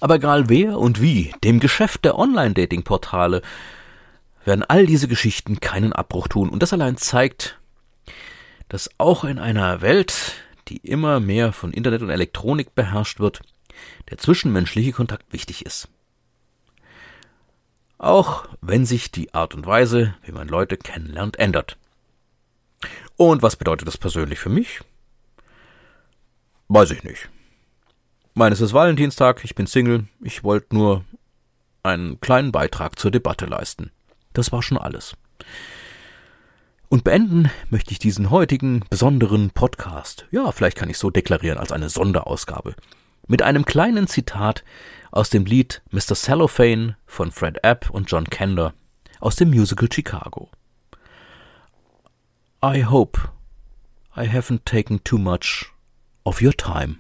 Aber 0.01 0.17
egal 0.17 0.51
wer 0.51 0.79
und 0.79 1.01
wie, 1.01 1.33
dem 1.43 1.61
Geschäft 1.61 2.05
der 2.05 2.19
Online-Dating-Portale 2.19 3.41
werden 4.45 4.65
all 4.69 4.85
diese 4.85 5.09
Geschichten 5.09 5.61
keinen 5.61 5.95
Abbruch 5.95 6.29
tun. 6.29 6.51
Und 6.51 6.63
das 6.63 6.75
allein 6.75 6.99
zeigt, 6.99 7.59
dass 8.69 8.91
auch 8.99 9.25
in 9.25 9.39
einer 9.39 9.81
Welt, 9.81 10.35
die 10.69 10.79
immer 10.79 11.21
mehr 11.21 11.53
von 11.53 11.73
Internet 11.73 12.03
und 12.03 12.11
Elektronik 12.11 12.75
beherrscht 12.75 13.21
wird, 13.21 13.41
der 14.11 14.19
zwischenmenschliche 14.19 14.93
Kontakt 14.93 15.33
wichtig 15.33 15.67
ist. 15.67 15.89
Auch 17.99 18.47
wenn 18.61 18.85
sich 18.85 19.11
die 19.11 19.33
Art 19.35 19.55
und 19.55 19.67
Weise, 19.67 20.15
wie 20.25 20.33
man 20.33 20.49
Leute 20.49 20.77
kennenlernt, 20.77 21.39
ändert. 21.39 21.79
Und 23.17 23.43
was 23.43 23.57
bedeutet 23.57 23.89
das 23.89 23.99
persönlich 23.99 24.39
für 24.39 24.51
mich? 24.51 24.81
Weiß 26.69 26.91
ich 26.91 27.05
nicht. 27.05 27.29
Meines 28.35 28.61
ist 28.61 28.73
Valentinstag, 28.73 29.45
ich 29.45 29.55
bin 29.55 29.67
Single, 29.67 30.09
ich 30.21 30.43
wollte 30.43 30.75
nur 30.75 31.05
einen 31.85 32.21
kleinen 32.21 32.51
Beitrag 32.51 32.99
zur 32.99 33.11
Debatte 33.11 33.47
leisten. 33.47 33.93
Das 34.33 34.51
war 34.51 34.63
schon 34.63 34.79
alles. 34.79 35.17
Und 36.95 37.03
beenden 37.03 37.51
möchte 37.71 37.91
ich 37.91 37.99
diesen 37.99 38.31
heutigen 38.31 38.85
besonderen 38.89 39.51
Podcast, 39.51 40.29
ja, 40.31 40.53
vielleicht 40.53 40.77
kann 40.77 40.89
ich 40.89 40.97
so 40.97 41.11
deklarieren 41.11 41.59
als 41.59 41.73
eine 41.73 41.89
Sonderausgabe, 41.89 42.77
mit 43.27 43.43
einem 43.43 43.65
kleinen 43.65 44.07
Zitat 44.07 44.63
aus 45.11 45.29
dem 45.29 45.45
Lied 45.45 45.83
Mr. 45.91 46.15
Cellophane 46.15 46.97
von 47.05 47.33
Fred 47.33 47.65
App 47.65 47.91
und 47.91 48.13
John 48.13 48.31
Kender 48.31 48.75
aus 49.19 49.35
dem 49.35 49.51
Musical 49.51 49.89
Chicago. 49.93 50.53
I 52.65 52.85
hope 52.85 53.19
I 54.17 54.29
haven't 54.29 54.65
taken 54.65 55.03
too 55.03 55.19
much 55.19 55.73
of 56.23 56.41
your 56.41 56.53
time. 56.53 56.99